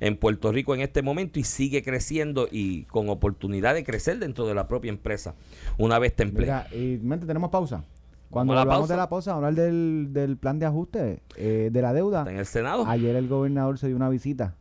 [0.00, 4.46] en Puerto Rico en este momento y sigue creciendo y con oportunidad de crecer dentro
[4.46, 5.34] de la propia empresa.
[5.78, 6.72] Una vez te empleas.
[6.72, 7.84] Y mente, tenemos pausa.
[8.30, 8.92] Cuando Vamos a la hablamos pausa.
[8.94, 12.20] de la pausa, hablar del, del plan de ajuste eh, de la deuda.
[12.20, 12.84] Está en el Senado.
[12.86, 14.54] Ayer el gobernador se dio una visita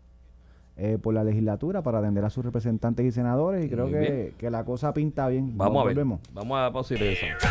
[0.75, 4.49] eh, por la legislatura para atender a sus representantes y senadores y creo que, que
[4.49, 5.55] la cosa pinta bien.
[5.57, 5.93] Vamos a ver.
[5.95, 6.19] volvemos.
[6.33, 7.43] Vamos a la pausa y regresamos.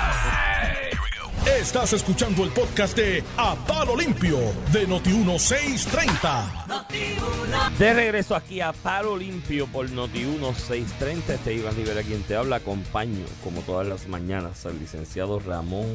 [1.56, 4.38] Estás escuchando el podcast de A Palo Limpio
[4.72, 7.76] de Noti1630.
[7.78, 11.34] De regreso aquí a Palo Limpio por Noti 1630.
[11.34, 12.56] Este Iván Rivera quien te habla.
[12.56, 15.87] Acompaño, como todas las mañanas, al licenciado Ramón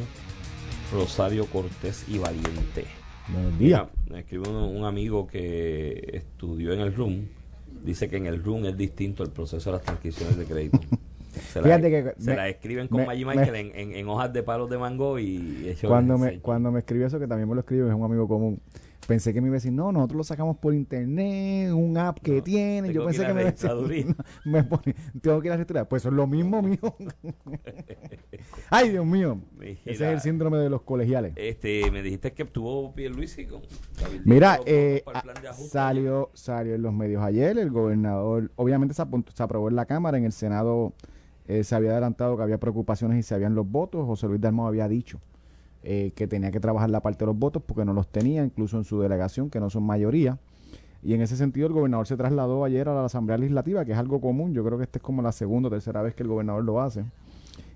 [0.91, 2.85] Rosario Cortés y Valiente.
[3.27, 3.83] Buenos días.
[3.83, 7.27] Mira, me escribe un, un amigo que estudió en el RUM.
[7.83, 10.79] Dice que en el RUM es distinto el proceso de las transcripciones de crédito.
[11.53, 13.95] Se la, Fíjate que se me- la escriben con me- Maggi me- Michael en, en-
[13.95, 17.27] en hojas de palos de mango y ellos Cuando me, cuando me escribió eso, que
[17.27, 18.59] también me lo escribió, es un amigo común.
[19.05, 22.37] Pensé que me iba a decir, no, nosotros lo sacamos por internet, un app que
[22.37, 22.93] No, tiene.
[22.93, 24.15] Yo que pensé que me iba a decir, no,
[24.51, 25.89] me pone, tengo que ir a registraduría.
[25.89, 26.79] Pues eso es lo mismo mío.
[28.69, 29.39] Ay, Dios mío.
[29.59, 31.33] Mira, Ese es el síndrome de los colegiales.
[31.35, 33.61] Este, me dijiste que tuvo Pierluisi con
[34.25, 35.21] Mira, eh, ah,
[35.69, 39.85] salió, salió en los medios ayer, el gobernador, obviamente se, apuntó- se aprobó en la
[39.85, 40.93] Cámara, en el Senado
[41.47, 44.67] eh, se había adelantado que había preocupaciones y se habían los votos, José Luis Dalmau
[44.67, 45.19] había dicho
[45.84, 48.77] eh, que tenía que trabajar la parte de los votos porque no los tenía, incluso
[48.77, 50.38] en su delegación, que no son mayoría.
[51.01, 53.97] Y en ese sentido el gobernador se trasladó ayer a la Asamblea Legislativa, que es
[53.97, 56.29] algo común, yo creo que esta es como la segunda o tercera vez que el
[56.29, 57.03] gobernador lo hace.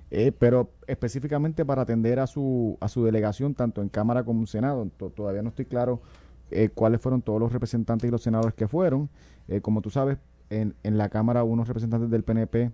[0.10, 4.48] Eh, pero específicamente para atender a su, a su delegación, tanto en Cámara como en
[4.48, 4.88] Senado.
[4.96, 6.00] To- todavía no estoy claro
[6.76, 9.10] cuáles fueron todos los representantes y los senadores que fueron.
[9.62, 10.18] Como tú sabes,
[10.50, 12.72] en, en la Cámara unos representantes del PNP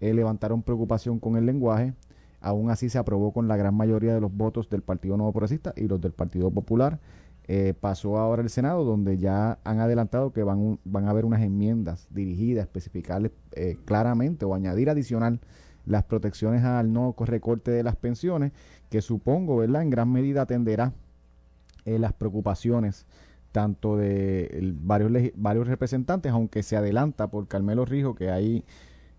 [0.00, 1.94] eh, levantaron preocupación con el lenguaje.
[2.40, 5.72] Aún así se aprobó con la gran mayoría de los votos del Partido Nuevo Progresista
[5.76, 7.00] y los del Partido Popular.
[7.46, 11.42] Eh, pasó ahora el Senado, donde ya han adelantado que van, van a haber unas
[11.42, 15.40] enmiendas dirigidas a especificarles eh, claramente o añadir adicional
[15.84, 18.52] las protecciones al no recorte de las pensiones,
[18.88, 19.82] que supongo, ¿verdad?
[19.82, 20.94] En gran medida atenderá
[21.84, 23.06] eh, las preocupaciones
[23.52, 28.64] tanto de varios, varios representantes, aunque se adelanta por Carmelo Rijo que hay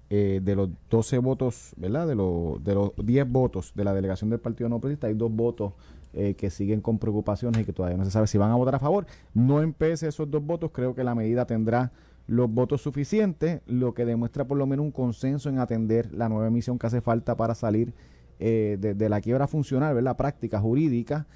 [0.10, 2.08] eh, de los 12 votos, ¿verdad?
[2.08, 5.32] De, los de los 10 votos de la delegación del Partido No Progresista, hay dos
[5.32, 5.74] votos
[6.14, 8.76] eh, que siguen con preocupaciones y que todavía no se sabe si van a votar
[8.76, 9.06] a favor.
[9.34, 11.92] No empece esos dos votos, creo que la medida tendrá
[12.28, 16.48] los votos suficientes, lo que demuestra por lo menos un consenso en atender la nueva
[16.48, 17.94] emisión que hace falta para salir
[18.40, 20.18] eh, de, la quiebra funcional, ¿verdad?
[20.18, 21.28] práctica jurídica.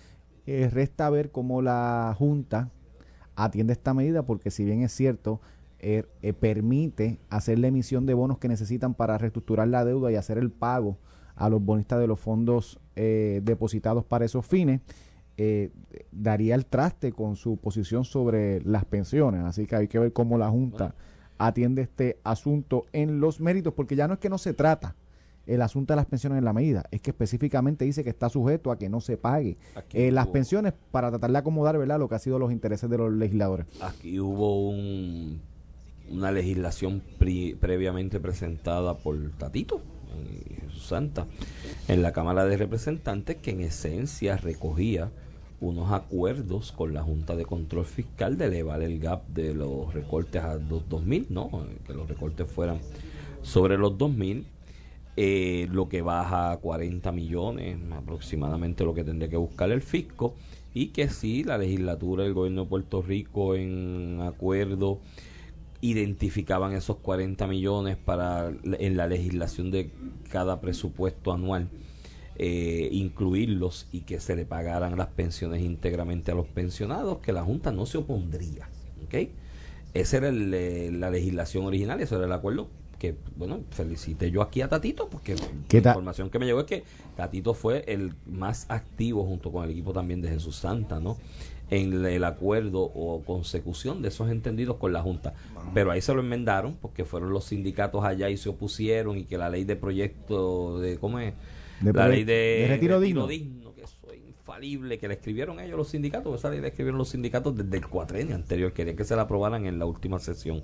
[0.48, 2.72] Eh, resta ver cómo la Junta
[3.36, 5.42] atiende esta medida, porque si bien es cierto,
[5.80, 10.16] eh, eh, permite hacer la emisión de bonos que necesitan para reestructurar la deuda y
[10.16, 10.98] hacer el pago
[11.40, 14.82] a los bonistas de los fondos eh, depositados para esos fines,
[15.38, 15.72] eh,
[16.12, 19.46] daría el traste con su posición sobre las pensiones.
[19.46, 20.96] Así que hay que ver cómo la Junta
[21.38, 24.98] atiende este asunto en los méritos, porque ya no es que no se trata
[25.46, 28.70] el asunto de las pensiones en la medida, es que específicamente dice que está sujeto
[28.70, 29.58] a que no se pague
[29.94, 31.98] eh, las pensiones para tratar de acomodar ¿verdad?
[31.98, 33.66] lo que ha sido los intereses de los legisladores.
[33.82, 35.42] Aquí hubo un,
[36.12, 39.82] una legislación previamente presentada por Tatito
[40.20, 41.28] y Jesús Santa
[41.88, 45.12] en la Cámara de Representantes que en esencia recogía
[45.62, 50.42] unos acuerdos con la Junta de Control Fiscal de elevar el gap de los recortes
[50.42, 52.80] a dos 2.000, no, que los recortes fueran
[53.42, 54.46] sobre los 2.000
[55.22, 60.36] eh, lo que baja a 40 millones aproximadamente lo que tendría que buscar el fisco
[60.74, 65.00] y que si la legislatura del gobierno de Puerto Rico en acuerdo
[65.82, 69.92] identificaban esos 40 millones para en la legislación de
[70.30, 71.70] cada presupuesto anual
[72.38, 77.44] eh, incluirlos y que se le pagaran las pensiones íntegramente a los pensionados que la
[77.44, 78.70] Junta no se opondría
[79.06, 79.30] ¿ok?
[79.94, 82.68] esa era el, eh, la legislación original ese era el acuerdo
[83.00, 85.36] que bueno felicité yo aquí a Tatito porque
[85.68, 86.84] ¿Qué la información que me llegó es que
[87.16, 91.18] Tatito fue el más activo junto con el equipo también de Jesús Santa no
[91.70, 95.34] en el acuerdo o consecución de esos entendidos con la Junta.
[95.74, 99.38] Pero ahí se lo enmendaron porque fueron los sindicatos allá y se opusieron y que
[99.38, 101.34] la ley de proyecto de, ¿cómo es?
[101.82, 103.28] De la ley de, de retiro digno.
[103.28, 107.10] que eso es infalible, que la escribieron ellos los sindicatos, esa ley la escribieron los
[107.10, 110.64] sindicatos desde el cuatrenio anterior, querían que se la aprobaran en la última sesión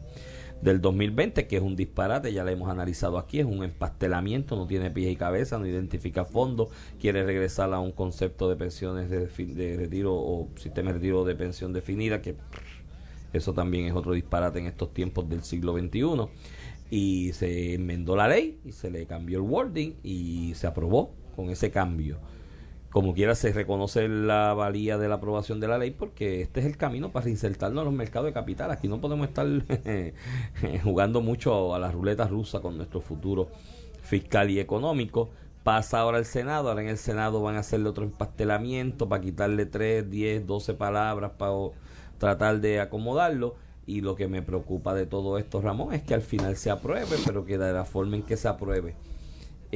[0.61, 4.67] del 2020, que es un disparate, ya la hemos analizado aquí, es un empastelamiento, no
[4.67, 9.77] tiene pies y cabeza, no identifica fondos, quiere regresar a un concepto de pensiones de
[9.77, 12.35] retiro o sistema de retiro de pensión definida, que
[13.33, 16.29] eso también es otro disparate en estos tiempos del siglo XXI.
[16.89, 21.49] Y se enmendó la ley y se le cambió el wording y se aprobó con
[21.49, 22.19] ese cambio.
[22.95, 26.65] Como quiera se reconoce la valía de la aprobación de la ley porque este es
[26.65, 28.71] el camino para reinsertarnos en los mercados de capital.
[28.71, 29.45] Aquí no podemos estar
[30.85, 33.49] jugando mucho a la ruleta rusa con nuestro futuro
[34.01, 35.29] fiscal y económico.
[35.65, 39.65] Pasa ahora al Senado, ahora en el Senado van a hacerle otro empastelamiento para quitarle
[39.65, 41.51] 3, 10, 12 palabras para
[42.17, 43.55] tratar de acomodarlo.
[43.85, 47.17] Y lo que me preocupa de todo esto, Ramón, es que al final se apruebe,
[47.25, 48.95] pero que de la forma en que se apruebe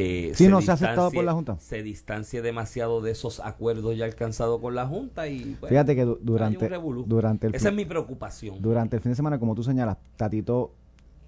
[0.01, 1.57] eh, Sí, no se ha aceptado por la Junta.
[1.59, 6.05] Se distancie demasiado de esos acuerdos ya alcanzados con la Junta y bueno, Fíjate que
[6.05, 6.69] du- durante,
[7.05, 8.61] durante, el Esa es mi preocupación.
[8.61, 10.73] durante el fin de semana, como tú señalas, Tatito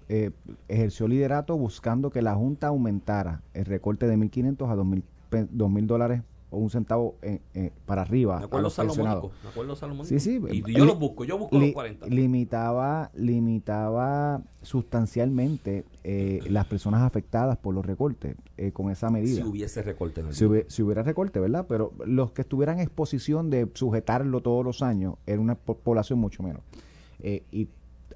[0.08, 0.30] eh,
[0.68, 5.86] ejerció liderato buscando que la Junta aumentara el recorte de 1.500 a 2.000 pe- 2.000
[5.86, 6.22] dólares
[6.52, 9.32] o un centavo eh, eh, para arriba a acuerdo salomónico.
[9.74, 10.04] Salomónico.
[10.04, 10.40] Sí, sí.
[10.52, 12.06] Y li- yo los busco, yo busco li- los 40.
[12.06, 19.36] Limitaba, limitaba sustancialmente eh, las personas afectadas por los recortes eh, con esa medida.
[19.36, 21.66] Si hubiese recorte en el Si, hubie- si hubiera recorte, ¿verdad?
[21.68, 26.18] Pero los que estuvieran en exposición de sujetarlo todos los años era una po- población
[26.18, 26.62] mucho menos.
[27.20, 27.68] Eh, y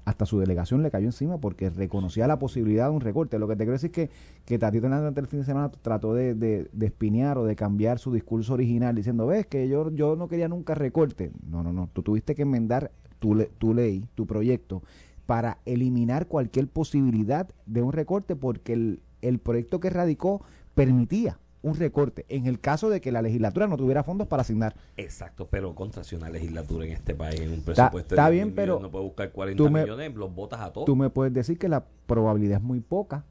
[0.07, 3.37] hasta su delegación le cayó encima porque reconocía la posibilidad de un recorte.
[3.39, 4.09] Lo que te quiero decir es que,
[4.45, 7.99] que Tatito durante el fin de semana trató de, de, de espinear o de cambiar
[7.99, 11.31] su discurso original diciendo, ves que yo, yo no quería nunca recorte.
[11.49, 11.89] No, no, no.
[11.91, 12.89] Tú tuviste que enmendar
[13.19, 14.81] tu, le- tu ley, tu proyecto,
[15.25, 20.41] para eliminar cualquier posibilidad de un recorte porque el, el proyecto que radicó
[20.73, 24.75] permitía un recorte en el caso de que la legislatura no tuviera fondos para asignar.
[24.95, 28.31] Exacto, pero contra si una legislatura en este país en un Está- presupuesto está de
[28.35, 30.85] 10 bien, pero no puede buscar 40 tú me- millones, los votas a todos.
[30.85, 33.25] Tú me puedes decir que la probabilidad es muy poca,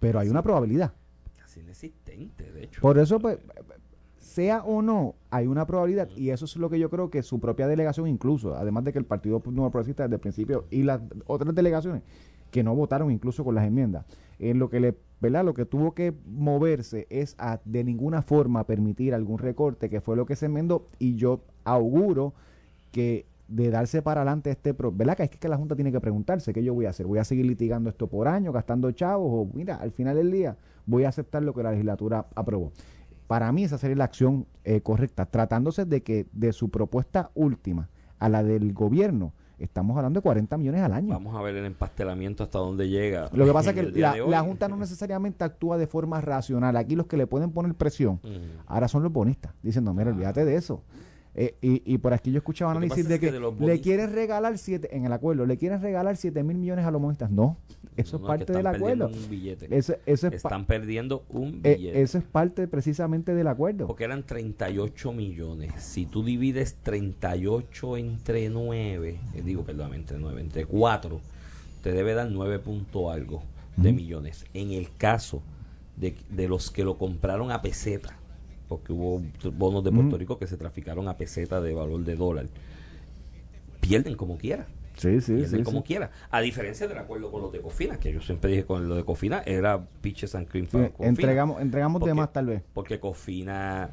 [0.00, 0.92] pero hay una probabilidad.
[1.36, 2.80] Casi inexistente, de hecho.
[2.80, 3.38] Por eso, pues,
[4.18, 7.40] sea o no, hay una probabilidad y eso es lo que yo creo que su
[7.40, 11.00] propia delegación incluso, además de que el Partido Nuevo Progresista desde el principio y las
[11.26, 12.02] otras delegaciones
[12.50, 14.06] que no votaron incluso con las enmiendas,
[14.38, 15.44] en lo que le, ¿verdad?
[15.44, 20.16] Lo que tuvo que moverse es a de ninguna forma permitir algún recorte, que fue
[20.16, 22.34] lo que se enmendó y yo auguro
[22.92, 25.16] que de darse para adelante este ¿verdad?
[25.16, 27.24] Que es que la Junta tiene que preguntarse qué yo voy a hacer, voy a
[27.24, 31.08] seguir litigando esto por año, gastando chavos o mira, al final del día voy a
[31.08, 32.72] aceptar lo que la legislatura aprobó.
[33.26, 37.88] Para mí esa sería la acción eh, correcta, tratándose de que de su propuesta última
[38.18, 41.14] a la del gobierno, estamos hablando de 40 millones al año.
[41.14, 43.28] Vamos a ver el empastelamiento hasta dónde llega.
[43.32, 46.76] Lo que pasa es que la, la Junta no necesariamente actúa de forma racional.
[46.76, 48.20] Aquí los que le pueden poner presión
[48.66, 50.82] ahora son los bonistas, diciendo, mira, olvídate de eso.
[51.34, 54.12] Eh, y, y por aquí yo escuchaba análisis de es que que, de le quieren
[54.12, 57.30] regalar siete, en el acuerdo, le quieren regalar 7 mil millones a los bonistas.
[57.30, 57.56] No,
[57.96, 59.08] eso No, es parte del acuerdo.
[59.08, 59.66] Un billete.
[59.76, 62.02] Eso, eso es Están perdiendo un eh, billete.
[62.02, 63.86] eso es parte precisamente del acuerdo.
[63.86, 65.72] Porque eran 38 millones.
[65.78, 71.20] Si tú divides 38 entre 9, eh, digo, perdón, entre 9, entre 4,
[71.82, 73.42] te debe dar 9 punto algo
[73.76, 74.44] de millones.
[74.54, 75.42] En el caso
[75.96, 78.16] de, de los que lo compraron a peseta,
[78.68, 79.22] porque hubo
[79.56, 80.16] bonos de Puerto Ujú.
[80.18, 82.46] Rico que se traficaron a peseta de valor de dólar,
[83.80, 84.66] pierden como quiera.
[84.96, 85.62] Sí, sí, pierden sí.
[85.62, 86.10] como quiera.
[86.30, 89.04] A diferencia del acuerdo con los de Cofina, que yo siempre dije con lo de
[89.04, 91.08] Cofina, era pitches and cream para Cofina.
[91.08, 92.62] entregamos entregamos de Porque- más tal vez.
[92.74, 93.90] Porque Cofina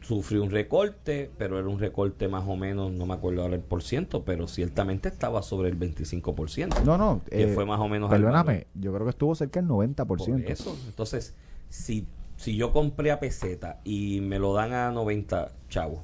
[0.00, 3.60] sufrió un recorte, pero era un recorte más o menos, no me acuerdo ahora el
[3.60, 6.82] por ciento, pero ciertamente estaba sobre el 25%.
[6.84, 7.20] No, no.
[7.30, 10.06] que eh, fue más o menos Perdóname, yo creo que estuvo cerca del 90%.
[10.06, 10.76] Por eso.
[10.88, 11.34] Entonces,
[11.68, 12.06] si,
[12.42, 16.00] si yo compré a peseta y me lo dan a 90 chavos,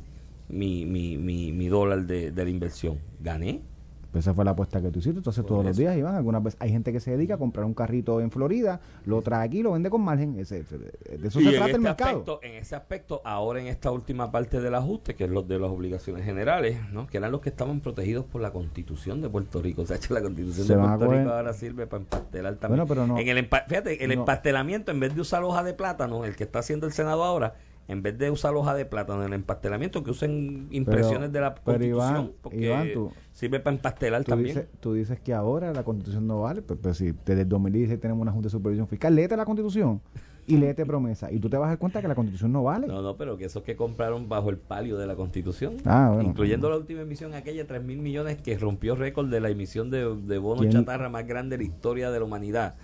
[0.48, 3.60] mi, mi, mi, mi dólar de, de la inversión, gané.
[4.10, 5.18] Pues esa fue la apuesta que tú hiciste.
[5.18, 6.14] Entonces Por todos los días iban.
[6.14, 9.44] Algunas veces hay gente que se dedica a comprar un carrito en Florida, lo trae
[9.46, 10.38] aquí, lo vende con margen.
[10.38, 12.10] Ese- de eso Y se trata el este mercado.
[12.10, 15.58] aspecto, en ese aspecto, ahora en esta última parte del ajuste, que es lo de
[15.58, 17.06] las obligaciones generales, ¿no?
[17.06, 19.82] que eran los que estaban protegidos por la constitución de Puerto Rico.
[19.82, 22.86] O sea, la constitución Se de Puerto Rico ahora sirve para empastelar también.
[22.86, 24.20] Bueno, pero no- En el empa- fíjate, el no.
[24.20, 27.54] empastelamiento, en vez de usar hoja de plátano, el que está haciendo el Senado ahora,
[27.88, 31.54] en vez de usar hoja de plátano en el empastelamiento, que usen impresiones de la
[31.54, 34.54] constitución, Iván, porque Iván, tú- sirve para empastelar Tú también.
[34.56, 37.98] dices, tú dices que ahora la constitución no vale, pero, pero si desde el 2016
[38.00, 40.00] tenemos una Junta de Supervisión Fiscal, léete la constitución
[40.46, 41.32] y léete promesa.
[41.32, 42.86] Y tú te vas a dar cuenta que la constitución no vale.
[42.88, 46.28] No, no, pero que esos que compraron bajo el palio de la Constitución, Ah, bueno.
[46.30, 50.14] incluyendo la última emisión, aquella 3 mil millones que rompió récord de la emisión de,
[50.14, 52.74] de bonos chatarra más grande de la historia de la humanidad.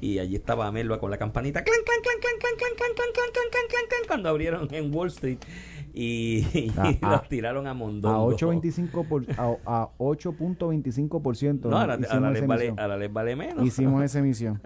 [0.00, 3.30] Y allí estaba Amelba con la campanita clan, clan, clan, clan, clan, clan, clan, clan,
[3.32, 5.38] clan, clan, clan, clan, cuando abrieron en Wall Street
[5.92, 8.30] y, y Ah, ah, los tiraron a Mondongo.
[8.30, 11.68] A 8.25 por, a, a 8.25%.
[11.68, 12.80] No, ahora, hicimos ahora les esa vale, emisión.
[12.80, 13.66] ahora les vale menos.
[13.66, 14.60] Hicimos esa emisión.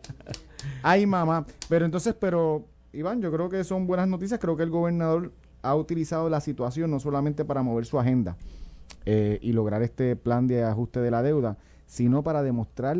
[0.83, 1.47] Ay, mamá.
[1.69, 4.39] Pero entonces, pero, Iván, yo creo que son buenas noticias.
[4.41, 8.37] Creo que el gobernador ha utilizado la situación no solamente para mover su agenda
[9.07, 12.99] eh, y lograr este plan de ajuste de la deuda, sino para demostrar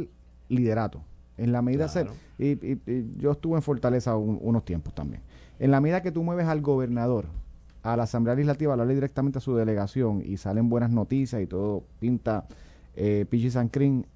[0.49, 1.05] liderato.
[1.39, 2.13] En la medida Claro.
[2.39, 5.23] ser, y, y- y yo estuve en Fortaleza un- unos tiempos también.
[5.59, 7.27] En la medida que tú mueves al gobernador
[7.83, 11.47] a la Asamblea Legislativa, a hablarle directamente a su delegación y salen buenas noticias y
[11.47, 12.47] todo pinta
[12.95, 13.51] eh, Pichi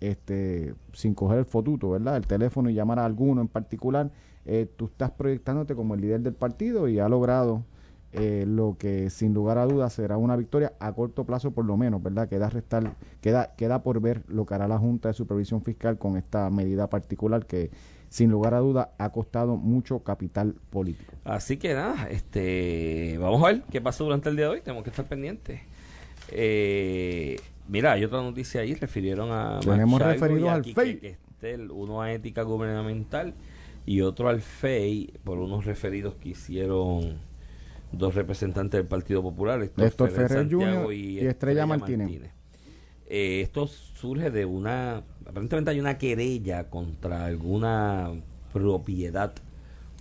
[0.01, 2.17] este, sin coger el fotuto, ¿verdad?
[2.17, 4.11] El teléfono y llamar a alguno en particular,
[4.45, 7.63] eh, tú estás proyectándote como el líder del partido y ha logrado
[8.19, 11.77] eh, lo que sin lugar a dudas será una victoria a corto plazo por lo
[11.77, 12.29] menos, ¿verdad?
[12.29, 16.17] Queda restar, queda, queda por ver lo que hará la Junta de Supervisión Fiscal con
[16.17, 17.71] esta medida particular que
[18.09, 21.13] sin lugar a dudas ha costado mucho capital político.
[21.25, 24.61] Así que nada, este, vamos a ver qué pasó durante el día de hoy.
[24.63, 25.61] Tenemos que estar pendientes.
[26.31, 27.37] Eh,
[27.69, 28.75] mira, hay otra noticia ahí.
[28.75, 29.61] Refirieron a.
[29.61, 31.17] Tenemos a al FEI.
[31.71, 33.35] Uno a ética gubernamental
[33.85, 37.19] y otro al FEI por unos referidos que hicieron
[37.99, 40.49] dos representantes del Partido Popular, Héctor, Ferrer,
[40.93, 42.31] y, Estrella, Martínez.
[43.09, 48.13] Eh, esto surge de una, aparentemente hay una querella contra alguna
[48.53, 49.33] propiedad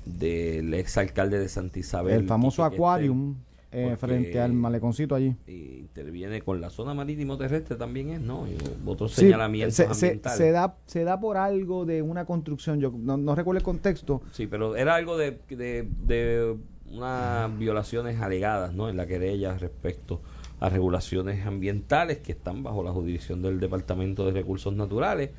[0.05, 2.21] del ex alcalde de Santa Isabel.
[2.21, 3.35] El famoso Aquarium
[3.71, 5.35] eh, frente al maleconcito allí.
[5.47, 8.47] Interviene con la zona marítimo terrestre también es, ¿no?
[8.47, 13.35] Y otros señalamientos se, se, da, se da por algo de una construcción, yo no,
[13.35, 14.21] recuerdo el contexto.
[14.31, 16.55] Sí, pero era algo de, de, de
[16.97, 18.89] unas violaciones alegadas, ¿no?
[18.89, 20.21] En la querella respecto
[20.59, 25.31] a regulaciones ambientales que están bajo la jurisdicción del Departamento de Recursos Naturales.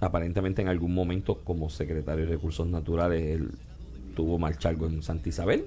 [0.00, 3.52] Aparentemente en algún momento como secretario de Recursos Naturales él
[4.14, 5.66] tuvo marchalgo en Santa Isabel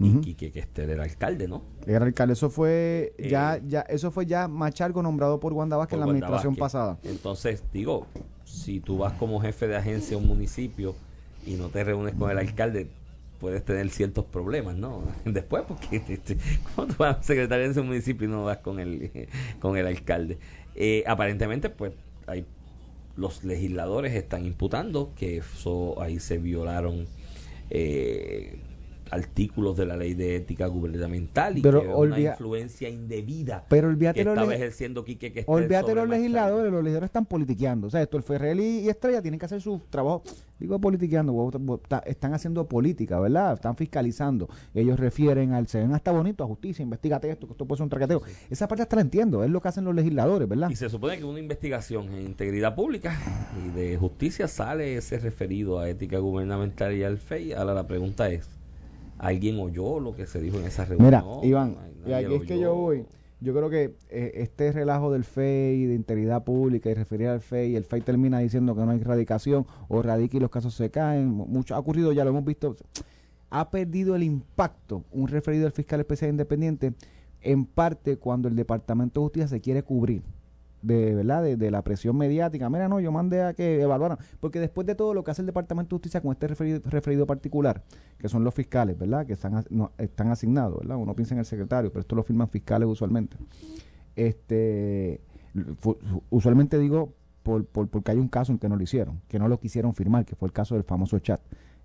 [0.00, 1.62] y que, que este era alcalde, ¿no?
[1.86, 5.94] Era alcalde, eso fue ya, eh, ya, eso fue ya Machargo nombrado por Wanda Vázquez
[5.94, 6.98] en la administración pasada.
[7.02, 8.06] Entonces, digo,
[8.44, 10.94] si tú vas como jefe de agencia a un municipio
[11.46, 12.88] y no te reúnes con el alcalde,
[13.40, 15.02] puedes tener ciertos problemas, ¿no?
[15.24, 16.36] Después, porque este,
[16.74, 19.28] ¿cómo tú vas a secretario de ese municipio y no vas con el,
[19.60, 20.38] con el alcalde?
[20.74, 21.92] Eh, aparentemente, pues,
[22.26, 22.44] hay
[23.16, 27.06] los legisladores están imputando que eso ahí se violaron
[27.68, 28.58] eh,
[29.10, 34.22] artículos de la ley de ética gubernamental y pero que una influencia indebida pero olvídate
[34.22, 37.86] que estaba ejerciendo Quique que olvídate los legisladores los legisladores están politiqueando.
[37.86, 40.22] O sea esto el Ferrell y, Estrella tienen que hacer su trabajo
[40.58, 41.50] digo politiqueando
[42.06, 44.48] están haciendo política verdad están fiscalizando.
[44.74, 47.84] Ellos refieren al se ven hasta bonito a justicia investigate esto que esto puede ser
[47.84, 48.22] un traqueteo.
[48.48, 51.18] Esa parte hasta la entiendo es lo que hacen los legisladores verdad y se supone
[51.18, 53.18] que una investigación en integridad pública
[53.64, 57.52] y de justicia sale ese referido a ética gubernamental y al FEI.
[57.52, 58.59] Ahora la pregunta es
[59.20, 61.06] alguien oyó lo que se dijo en esa reunión.
[61.06, 63.04] Mira, Iván, y aquí es que yo voy.
[63.42, 67.74] Yo creo que eh, este relajo del FEI, de integridad pública y referir al FEI,
[67.74, 71.28] el FEI termina diciendo que no hay erradicación o radica y los casos se caen.
[71.28, 72.76] Mucho ha ocurrido, ya lo hemos visto.
[73.48, 76.92] Ha perdido el impacto un referido al fiscal especial independiente
[77.40, 80.22] en parte cuando el Departamento de Justicia se quiere cubrir
[80.82, 82.68] de verdad de, la presión mediática.
[82.70, 84.18] Mira no yo mandé a que evaluaran.
[84.40, 87.82] Porque después de todo lo que hace el departamento de justicia con este referido, particular
[88.18, 89.64] que son los fiscales verdad que están
[89.98, 93.36] están asignados verdad uno piensa en el secretario pero esto lo firman fiscales usualmente.
[94.16, 95.20] Este
[96.30, 99.48] usualmente digo por, por, porque hay un caso en que no lo hicieron que no
[99.48, 101.40] lo quisieron firmar que fue el caso del famoso chat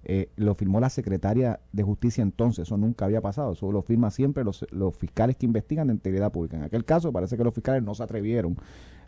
[0.07, 4.11] eh, lo firmó la secretaria de justicia entonces, eso nunca había pasado, eso lo firman
[4.11, 6.57] siempre los, los fiscales que investigan de integridad pública.
[6.57, 8.55] En aquel caso parece que los fiscales no se atrevieron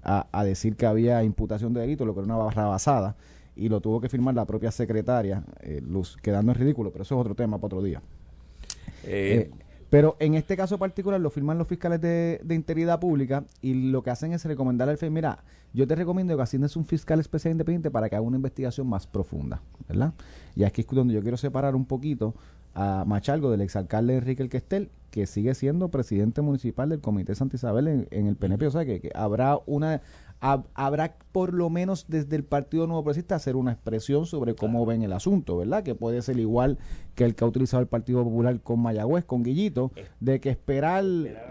[0.02, 3.16] a, decir que había imputación de delito, lo que era una barra basada,
[3.56, 5.82] y lo tuvo que firmar la propia secretaria, eh,
[6.22, 8.02] quedando en ridículo, pero eso es otro tema para otro día.
[9.04, 9.52] Eh,
[9.89, 14.09] pero en este caso particular lo firman los fiscales de, integridad pública y lo que
[14.09, 17.91] hacen es recomendar al FEI, mira, yo te recomiendo que asignes un fiscal especial independiente
[17.91, 20.13] para que haga una investigación más profunda, ¿verdad?
[20.55, 22.33] Y aquí es donde yo quiero separar un poquito
[22.73, 27.55] a Machalgo del exalcalde Enrique El Questel, que sigue siendo presidente municipal del Comité Santa
[27.55, 28.67] Isabel en, el PNP.
[28.67, 30.01] O sea, que habrá una
[30.39, 35.01] habrá por lo menos desde el Partido Nuevo Progresista hacer una expresión sobre cómo ven
[35.01, 35.81] el asunto, ¿verdad?
[35.81, 36.77] Que puede ser igual
[37.18, 41.03] que el que ha utilizado el Partido Popular con Mayagüez, con Guillito, de que esperar,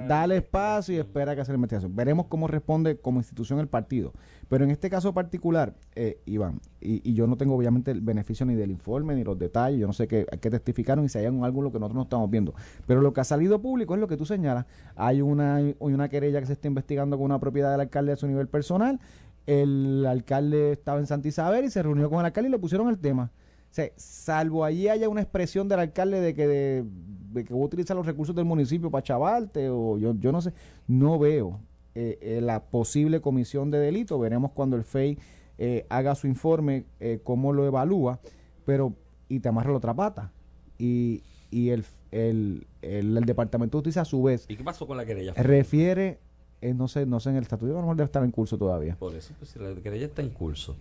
[0.07, 1.97] darle espacio y espera que hacer la investigación.
[1.97, 4.13] Veremos cómo responde como institución el partido.
[4.49, 8.55] Pero en este caso particular, eh, Iván, y, yo no tengo obviamente el beneficio ni
[8.55, 11.73] del informe ni los detalles, yo no sé qué, qué testificaron y si hay algo
[11.73, 12.55] que nosotros no estamos viendo.
[12.87, 14.67] Pero lo que ha salido público es lo que tú señalas.
[14.95, 18.29] Hay una, una querella que se está investigando con una propiedad del alcalde a su
[18.29, 19.01] nivel personal.
[19.47, 22.89] El alcalde estaba en Santa Isabel y se reunió con el alcalde y le pusieron
[22.89, 23.33] el tema.
[23.77, 27.95] Sea, salvo allí haya una expresión del alcalde de que, de, que va a utilizar
[27.95, 30.55] los recursos del municipio para chavarte o yo, yo no sé,
[30.89, 31.61] no veo
[31.95, 34.19] eh, eh, la posible comisión de delito.
[34.19, 35.19] Veremos cuando el FEI
[35.59, 36.87] eh, haga su informe
[37.23, 38.19] cómo lo evalúa,
[38.65, 38.95] pero
[39.29, 40.33] y te amarra la otra pata.
[40.79, 44.47] Y, y el, el, el, Departamento de Justicia a su vez...
[44.49, 45.35] ¿Y qué pasó con la querella?
[45.35, 46.19] Refiere,
[46.63, 48.97] no sé no sé en el estatuto, a lo mejor debe estar en curso todavía.
[48.97, 50.77] Por eso, pues la querella está en curso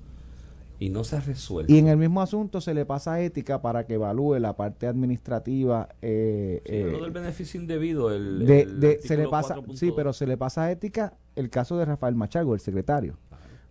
[0.79, 1.71] y no se ha resuelto.
[1.71, 5.89] Y en el mismo asunto se le pasa ética para que evalúe la parte administrativa.
[6.01, 8.13] Eh, sí, eh, del beneficio indebido.
[8.13, 12.15] El, de, se le pasa, sí, pero se le pasa ética el caso de Rafael
[12.15, 13.17] Machago, el secretario.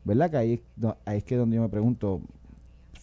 [0.05, 0.31] ¿Verdad?
[0.31, 0.63] Que ahí,
[1.07, 2.21] ahí es que donde yo me pregunto,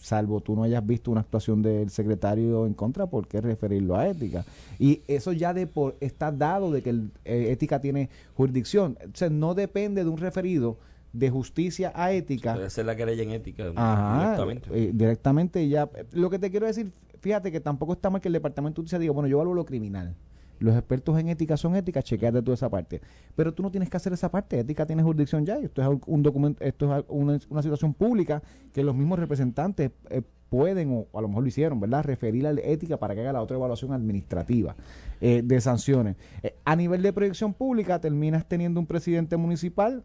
[0.02, 4.08] salvo tú no hayas visto una actuación del secretario en contra, ¿por qué referirlo a
[4.08, 4.44] ética?
[4.78, 8.98] Y eso ya de por, está dado de que el, eh, ética tiene jurisdicción.
[9.04, 10.76] O sea, no depende de un referido
[11.12, 12.54] de justicia a ética.
[12.54, 14.70] Puede ser la querella en ética directamente.
[14.72, 15.88] Eh, directamente ya.
[16.12, 16.90] Lo que te quiero decir,
[17.20, 19.64] fíjate que tampoco está mal que el Departamento de Justicia diga, bueno, yo valoro lo
[19.64, 20.16] criminal.
[20.58, 23.00] Los expertos en ética son ética, chequeate toda esa parte.
[23.34, 24.60] Pero tú no tienes que hacer esa parte.
[24.60, 25.58] Ética tiene jurisdicción ya.
[25.58, 28.42] Esto es un documento, esto es una, una situación pública
[28.72, 32.04] que los mismos representantes eh, pueden, o a lo mejor lo hicieron, ¿verdad?
[32.04, 34.76] Referir a la ética para que haga la otra evaluación administrativa
[35.22, 36.16] eh, de sanciones.
[36.42, 40.04] Eh, a nivel de proyección pública, terminas teniendo un presidente municipal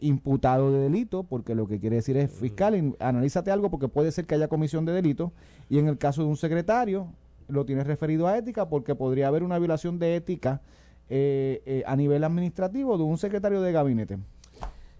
[0.00, 4.26] imputado de delito, porque lo que quiere decir es fiscal, analízate algo porque puede ser
[4.26, 5.32] que haya comisión de delito,
[5.68, 7.08] y en el caso de un secretario,
[7.48, 10.62] lo tienes referido a ética porque podría haber una violación de ética
[11.08, 14.18] eh, eh, a nivel administrativo de un secretario de gabinete.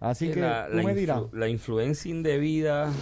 [0.01, 1.22] Así que la, me dirás.
[1.33, 2.93] la influencia indebida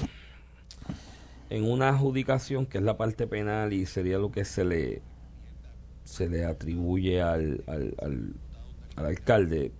[1.49, 5.03] en una adjudicación que es la parte penal y sería lo que se le
[6.05, 7.95] se le atribuye al, al,
[8.97, 9.73] al, alcalde.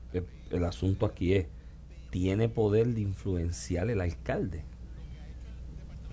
[0.51, 1.47] El, asunto aquí es,
[2.11, 4.65] ¿tiene poder de influenciar el alcalde?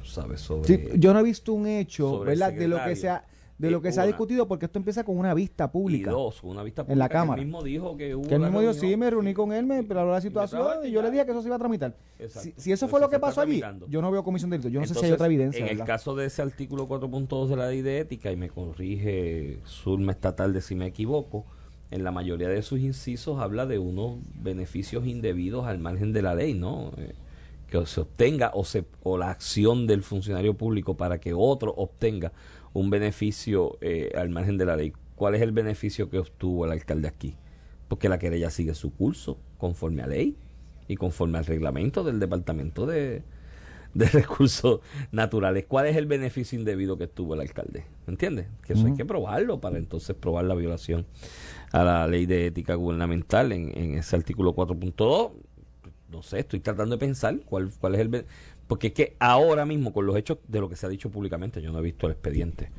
[0.03, 0.41] ¿Sabes?
[0.41, 2.53] Sobre, yo no he visto un hecho, ¿verdad?
[2.53, 3.25] De lo que sea
[3.57, 6.11] de lo que se ha discutido, porque esto empieza con una vista pública.
[6.11, 6.93] Y dos, una vista pública.
[6.93, 7.35] En la Cámara.
[7.37, 8.27] Que él mismo dijo que hubo.
[8.27, 11.01] Que él mismo dijo, sí, me reuní con él, me habló la situación y, yo
[11.01, 11.95] le dije que eso se iba a tramitar.
[12.27, 14.69] Si, si, eso fue lo que pasó allí, yo no veo comisión de delito.
[14.69, 15.65] Yo no sé si hay otra evidencia.
[15.65, 19.59] En el caso de ese artículo 4.2 de la ley de ética, y me corrige
[19.65, 21.45] Zulma Estatal de si me equivoco,
[21.91, 26.35] en la mayoría de sus incisos habla de unos beneficios indebidos al margen de la
[26.35, 26.91] ley, ¿no?
[26.97, 27.13] Eh,
[27.67, 32.31] que se obtenga o, se, o la acción del funcionario público para que otro obtenga
[32.73, 34.93] un beneficio eh, al margen de la ley.
[35.15, 37.35] ¿Cuál es el beneficio que obtuvo el alcalde aquí?
[37.87, 40.37] Porque la querella sigue su curso conforme a ley
[40.87, 43.23] y conforme al reglamento del Departamento de,
[44.13, 44.81] Recursos
[45.11, 45.65] Naturales.
[45.67, 47.85] ¿Cuál es el beneficio indebido que obtuvo el alcalde?
[48.07, 48.47] ¿Entiendes?
[48.65, 51.05] Que eso hay que probarlo para entonces probar la violación
[51.71, 55.31] a la ley de ética gubernamental en, en ese artículo 4.2.
[56.11, 58.25] No sé, estoy tratando de pensar cuál, cuál es el
[58.67, 61.61] porque es que ahora mismo, con los hechos de lo que se ha dicho públicamente,
[61.61, 62.69] yo no he visto el expediente,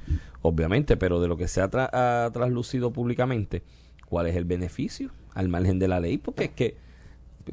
[0.43, 3.63] obviamente, pero de lo que se ha, traslucido públicamente,
[4.07, 6.19] ¿cuál es el beneficio al margen de la ley?
[6.19, 6.77] Porque es que,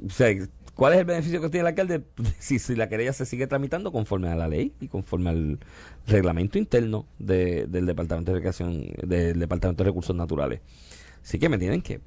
[0.06, 0.36] o sea,
[0.76, 2.04] ¿cuál es el beneficio que tiene el alcalde
[2.40, 5.60] si, si la querella se sigue tramitando conforme a la ley y conforme al
[6.06, 10.62] reglamento interno del Departamento de del Departamento de Recursos Naturales?
[11.24, 12.02] Así que me tienen que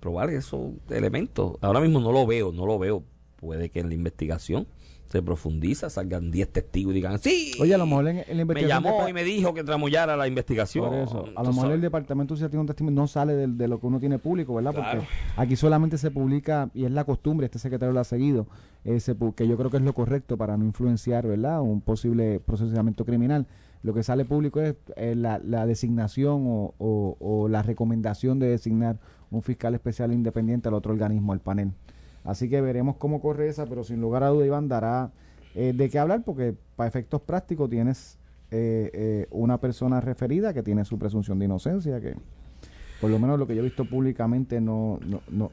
[0.00, 1.56] probar esos elementos.
[1.60, 3.04] Ahora mismo no lo veo, no lo veo.
[3.36, 4.66] Puede que en la investigación
[5.08, 8.82] se profundiza, salgan 10 testigos y digan, sí, Oye, a lo mejor en, la investigación
[8.82, 10.92] me llamó y me dijo que tramullara la investigación.
[11.36, 14.00] a lo mejor el departamento si tiene un testimonio no sale de, lo que uno
[14.00, 14.74] tiene público, ¿verdad?
[14.74, 18.46] Porque aquí solamente se publica, y es la costumbre, este secretario lo ha seguido,
[18.84, 21.60] ese, que yo creo que es lo correcto para no influenciar, ¿verdad?
[21.60, 23.46] Un posible procesamiento criminal.
[23.82, 28.98] Lo que sale público es eh, la, designación o, o la recomendación de designar
[29.30, 31.72] un fiscal especial independiente al otro organismo, al panel.
[32.26, 35.12] Así que veremos cómo corre esa, pero sin lugar a duda Iván dará
[35.54, 38.18] eh, de qué hablar porque para efectos prácticos tienes
[38.50, 42.14] eh, eh, una persona referida que tiene su presunción de inocencia, que
[43.00, 45.52] por lo menos lo que yo he visto públicamente no, no, no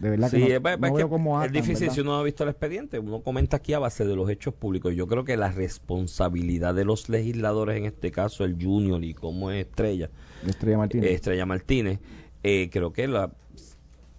[0.00, 2.98] de verdad que no, es, veo cómo es difícil si uno ha visto el expediente.
[2.98, 4.94] Uno comenta aquí a base de los hechos públicos.
[4.94, 9.50] Yo creo que la responsabilidad de los legisladores en este caso el Junior y como
[9.50, 10.10] es Estrella
[10.46, 11.10] Estrella Martínez.
[11.10, 11.98] Estrella Martínez
[12.42, 13.32] creo que la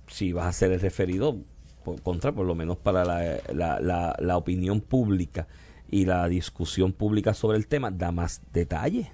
[0.07, 1.37] si vas a ser el referido
[1.83, 5.47] por, contra, por lo menos para la, la, la, opinión pública
[5.89, 9.11] y la discusión pública sobre el tema, da más detalle.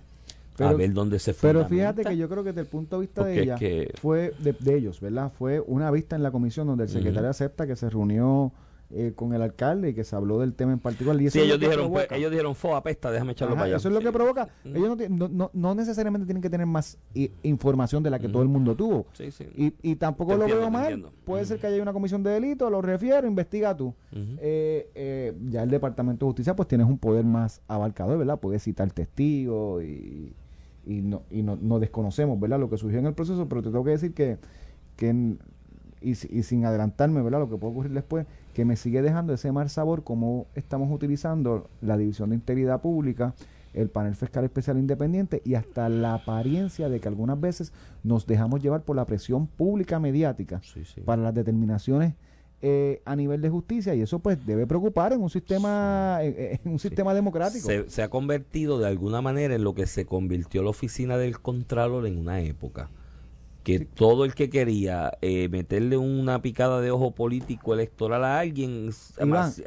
[0.59, 1.49] a ver dónde se fue.
[1.49, 3.57] Pero fíjate que yo creo que desde el punto de vista de ella,
[3.99, 5.31] fue de, ellos, ¿verdad?
[5.31, 8.51] Fue una vista en la comisión donde el secretario acepta que se reunió
[8.89, 11.21] eh, con el alcalde y que se habló del tema en particular.
[11.21, 13.75] Y sí, ellos dijeron, pues, ellos dijeron, fue apesta, déjame echarlo para allá.
[13.77, 14.47] Eso es lo que provoca.
[14.63, 16.97] Ellos no, no, no, necesariamente tienen que tener más
[17.43, 19.05] información de la que todo el mundo tuvo.
[19.13, 19.45] Sí, sí.
[19.55, 21.05] Y, y tampoco lo veo mal.
[21.25, 23.93] Puede ser que haya una comisión de delito, lo refiero, investiga tú.
[24.13, 28.39] Eh, eh, ya el Departamento de Justicia, pues tienes un poder más abarcador, ¿verdad?
[28.39, 30.33] Puedes citar testigos y,
[30.85, 32.59] y, no, y no, no desconocemos, ¿verdad?
[32.59, 34.37] Lo que surgió en el proceso, pero te tengo que decir que,
[34.95, 35.35] que
[36.01, 37.39] y, y sin adelantarme, ¿verdad?
[37.39, 38.25] Lo que puede ocurrir después
[38.57, 43.35] que me sigue dejando ese mal sabor como estamos utilizando la División de Integridad Pública,
[43.75, 48.63] el panel fiscal especial independiente y hasta la apariencia de que algunas veces nos dejamos
[48.63, 50.59] llevar por la presión pública mediática
[51.05, 52.15] para las determinaciones
[52.63, 53.93] eh, a nivel de justicia.
[53.93, 57.67] Y eso pues debe preocupar en un sistema en, un sistema democrático.
[57.67, 61.39] Se, se, ha convertido de alguna manera en lo que se convirtió la oficina del
[61.39, 62.89] contralor en una época
[63.67, 68.91] que todo el que quería eh, meterle una picada de ojo político electoral a alguien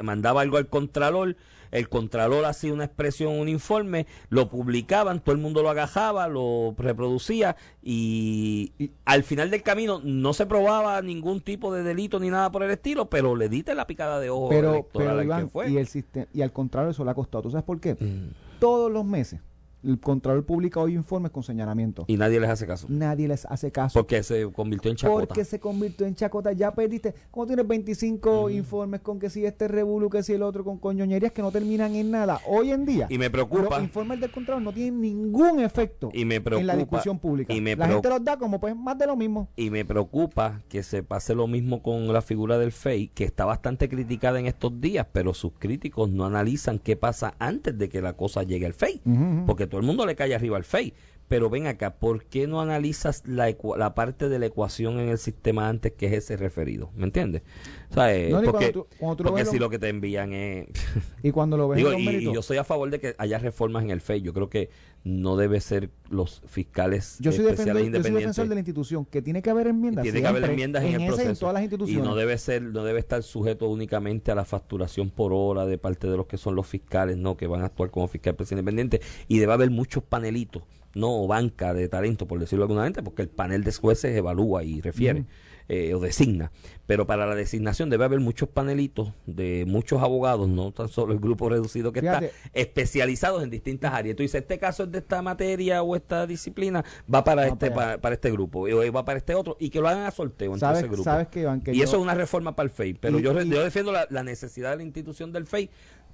[0.02, 1.36] mandaba algo al contralor
[1.70, 6.74] el contralor hacía una expresión, un informe, lo publicaban, todo el mundo lo agajaba, lo
[6.78, 8.72] reproducía y,
[9.04, 12.70] al final del camino no se probaba ningún tipo de delito ni nada por el
[12.70, 15.70] estilo, pero le diste la picada de ojo pero, electoral al que fue.
[15.70, 17.42] Y, el sistema, y al contrario eso le ha costado.
[17.42, 17.94] ¿Tú sabes por qué?
[17.94, 18.30] Mm.
[18.58, 19.40] Todos los meses
[19.82, 22.04] el Contralor publica hoy informes con señalamiento.
[22.08, 22.86] Y nadie les hace caso.
[22.88, 23.98] Nadie les hace caso.
[23.98, 25.26] Porque se convirtió en chacota.
[25.26, 26.52] Porque se convirtió en chacota.
[26.52, 27.14] Ya perdiste.
[27.30, 31.32] Como tienes 25 informes con que si este revuelo, que si el otro, con coñoñerías
[31.32, 32.40] que no terminan en nada.
[32.46, 33.06] Hoy en día.
[33.10, 33.76] Y me preocupa.
[33.76, 37.52] Los informes del Contralor no tienen ningún efecto Y me preocupa- en la discusión pública.
[37.54, 39.48] y me la gente los da como pues más de lo mismo.
[39.56, 43.44] Y me preocupa que se pase lo mismo con la figura del FEI, que está
[43.44, 48.00] bastante criticada en estos días, pero sus críticos no analizan qué pasa antes de que
[48.02, 49.00] la cosa llegue al FEI.
[49.46, 50.92] Porque todo el mundo le cae arriba al FEI.
[51.28, 53.54] Pero ven acá, ¿por qué no analizas la,
[53.94, 56.90] parte de la ecuación en el sistema antes que es ese referido?
[56.96, 57.42] ¿Me entiendes?
[57.88, 59.70] O sea, eh, No, porque, cuando tú- cuando tú lo porque ves si lo- lo
[59.70, 60.66] que te envían es...
[61.22, 63.90] Y cuando lo ves Digo, y, yo soy a favor de que haya reformas en
[63.90, 64.22] el FEI.
[64.22, 64.70] Yo creo que
[65.02, 68.22] no debe ser los fiscales Yo soy, defensor, especiales yo soy independientes.
[68.22, 70.02] defensor de la institución, que tiene que haber enmiendas.
[70.02, 71.40] Tiene que haber enmiendas en, el y en proceso.
[71.40, 72.04] todas las y instituciones.
[72.04, 76.06] no debe ser, no debe estar sujeto únicamente a la facturación por hora de parte
[76.08, 79.00] de los que son los fiscales, no, que van a actuar como fiscal presidente independiente.
[79.28, 83.28] Y debe haber muchos panelitos, no o banca de talento, por decirlo alguna porque el
[83.28, 85.24] panel de jueces evalúa y refiere.
[85.72, 86.50] Eh, o designa,
[86.88, 91.20] pero para la designación debe haber muchos panelitos de muchos abogados, no tan solo el
[91.20, 92.26] grupo reducido que Fíjate.
[92.26, 94.16] está, especializados en distintas áreas.
[94.16, 97.70] Tú dices, este caso es de esta materia o esta disciplina, va para Va este
[97.70, 100.48] para para, este grupo, o va para este otro, y que lo hagan a sorteo
[100.48, 101.04] entre ¿Sabes, ese grupo.
[101.04, 102.94] sabes que, Iván, que y yo- eso es una reforma para el FEI.
[102.94, 105.70] Pero Y- yo, y- yo defiendo la, la necesidad de la institución del FEI,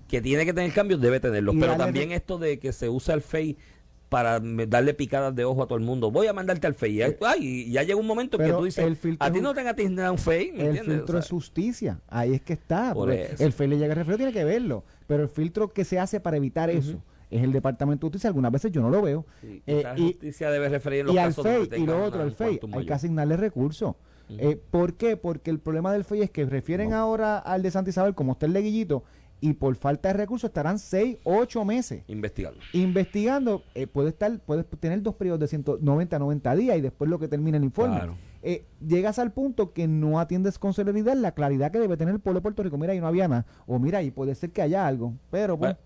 [0.08, 1.54] que tiene que tener cambios, debe tenerlos.
[1.54, 3.56] Y Pero también esto de que se usa el FEI
[4.08, 6.10] para darle picadas de ojo a todo el mundo.
[6.10, 7.02] Voy a mandarte al FEI.
[7.22, 9.60] Ay, y ya llega un momento en que Pero tú dices, a ti no te
[9.60, 10.52] han un FEI.
[10.52, 10.96] ¿me El entiendes?
[10.96, 12.00] filtro O es justicia.
[12.08, 12.94] Ahí es que está.
[13.38, 14.84] El FEI le llega el referido, tiene que verlo.
[15.06, 18.28] Pero el filtro que se hace para evitar eso es el Departamento de Justicia.
[18.28, 19.26] Algunas veces yo no lo veo.
[19.40, 21.86] sí, Eh, esa y, justicia debe referir en los y al casos donde FEI, y
[21.86, 23.94] lo otro, al FEI, hay que asignarle recursos.
[24.28, 25.16] Eh, ¿Por qué?
[25.16, 28.46] Porque el problema del FEI es que refieren ahora al de Santa Isabel como está
[28.46, 29.04] el leguillito
[29.40, 32.58] y por falta de recursos estarán 6, 8 meses Investigando.
[32.72, 33.62] investigando.
[33.74, 37.28] eh, puede estar puede tener dos periodos de 190 90 días y después lo que
[37.28, 37.96] termina el informe.
[37.96, 38.16] Claro.
[38.42, 42.20] Eh, llegas al punto que no atiendes con celeridad la claridad que debe tener el
[42.20, 42.78] pueblo de Puerto Rico.
[42.78, 43.44] Mira, ahí no había nada.
[43.66, 45.14] O mira, y puede ser que haya algo.
[45.30, 45.78] Pero pues, Bueno,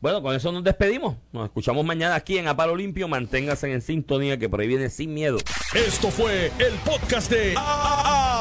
[0.00, 1.16] bueno, con eso nos despedimos.
[1.32, 3.08] Nos escuchamos mañana aquí en Apalo Limpio.
[3.08, 5.38] Manténgase en sintonía que por ahí viene sin miedo.
[5.74, 7.54] Esto fue el podcast de